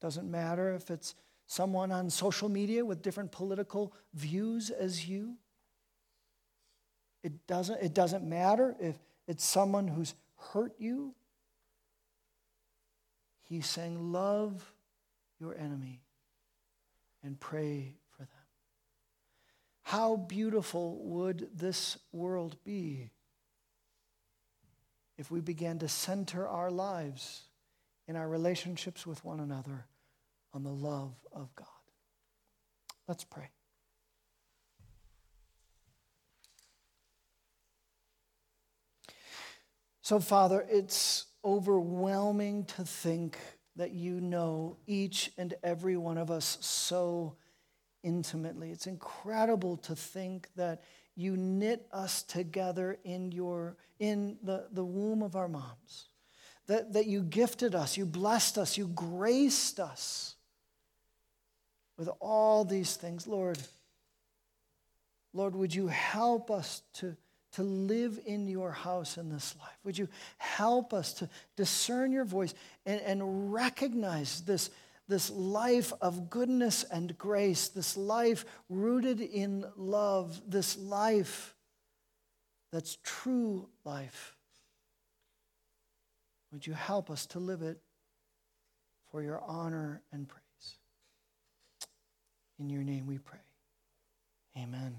Doesn't 0.00 0.30
matter 0.30 0.76
if 0.76 0.92
it's 0.92 1.16
someone 1.48 1.90
on 1.90 2.08
social 2.08 2.48
media 2.48 2.84
with 2.84 3.02
different 3.02 3.32
political 3.32 3.92
views 4.14 4.70
as 4.70 5.08
you. 5.08 5.38
It 7.24 7.48
doesn't, 7.48 7.82
it 7.82 7.94
doesn't 7.94 8.22
matter 8.22 8.76
if 8.78 8.96
it's 9.26 9.44
someone 9.44 9.88
who's 9.88 10.14
hurt 10.52 10.74
you 10.78 11.16
He's 13.48 13.66
saying, 13.66 14.12
Love 14.12 14.72
your 15.38 15.56
enemy 15.56 16.02
and 17.22 17.38
pray 17.38 17.94
for 18.10 18.22
them. 18.22 18.28
How 19.82 20.16
beautiful 20.16 20.98
would 21.04 21.48
this 21.54 21.98
world 22.12 22.56
be 22.64 23.10
if 25.16 25.30
we 25.30 25.40
began 25.40 25.78
to 25.78 25.88
center 25.88 26.46
our 26.46 26.70
lives 26.70 27.44
in 28.08 28.16
our 28.16 28.28
relationships 28.28 29.06
with 29.06 29.24
one 29.24 29.40
another 29.40 29.86
on 30.52 30.64
the 30.64 30.72
love 30.72 31.14
of 31.32 31.54
God? 31.54 31.66
Let's 33.06 33.24
pray. 33.24 33.50
So, 40.02 40.20
Father, 40.20 40.64
it's 40.68 41.26
overwhelming 41.46 42.64
to 42.64 42.84
think 42.84 43.38
that 43.76 43.92
you 43.92 44.20
know 44.20 44.76
each 44.86 45.30
and 45.38 45.54
every 45.62 45.96
one 45.96 46.18
of 46.18 46.30
us 46.30 46.58
so 46.60 47.36
intimately. 48.02 48.72
It's 48.72 48.86
incredible 48.86 49.76
to 49.78 49.94
think 49.94 50.48
that 50.56 50.82
you 51.14 51.36
knit 51.36 51.86
us 51.92 52.22
together 52.22 52.98
in, 53.04 53.30
your, 53.32 53.76
in 54.00 54.36
the, 54.42 54.66
the 54.72 54.84
womb 54.84 55.22
of 55.22 55.36
our 55.36 55.48
moms, 55.48 56.08
that, 56.66 56.92
that 56.94 57.06
you 57.06 57.22
gifted 57.22 57.74
us, 57.74 57.96
you 57.96 58.04
blessed 58.04 58.58
us, 58.58 58.76
you 58.76 58.88
graced 58.88 59.78
us 59.78 60.34
with 61.96 62.08
all 62.20 62.64
these 62.64 62.96
things. 62.96 63.26
Lord, 63.26 63.58
Lord, 65.32 65.54
would 65.54 65.74
you 65.74 65.86
help 65.86 66.50
us 66.50 66.82
to 66.94 67.16
to 67.56 67.62
live 67.62 68.20
in 68.26 68.48
your 68.48 68.70
house 68.70 69.16
in 69.16 69.30
this 69.30 69.54
life. 69.58 69.78
Would 69.82 69.96
you 69.96 70.08
help 70.36 70.92
us 70.92 71.14
to 71.14 71.28
discern 71.56 72.12
your 72.12 72.26
voice 72.26 72.52
and, 72.84 73.00
and 73.00 73.50
recognize 73.50 74.42
this, 74.42 74.68
this 75.08 75.30
life 75.30 75.90
of 76.02 76.28
goodness 76.28 76.84
and 76.84 77.16
grace, 77.16 77.68
this 77.68 77.96
life 77.96 78.44
rooted 78.68 79.22
in 79.22 79.64
love, 79.74 80.38
this 80.46 80.76
life 80.76 81.54
that's 82.72 82.98
true 83.02 83.70
life? 83.86 84.36
Would 86.52 86.66
you 86.66 86.74
help 86.74 87.10
us 87.10 87.24
to 87.28 87.38
live 87.38 87.62
it 87.62 87.80
for 89.10 89.22
your 89.22 89.42
honor 89.46 90.02
and 90.12 90.28
praise? 90.28 90.42
In 92.58 92.68
your 92.68 92.82
name 92.82 93.06
we 93.06 93.16
pray. 93.16 93.38
Amen. 94.58 94.96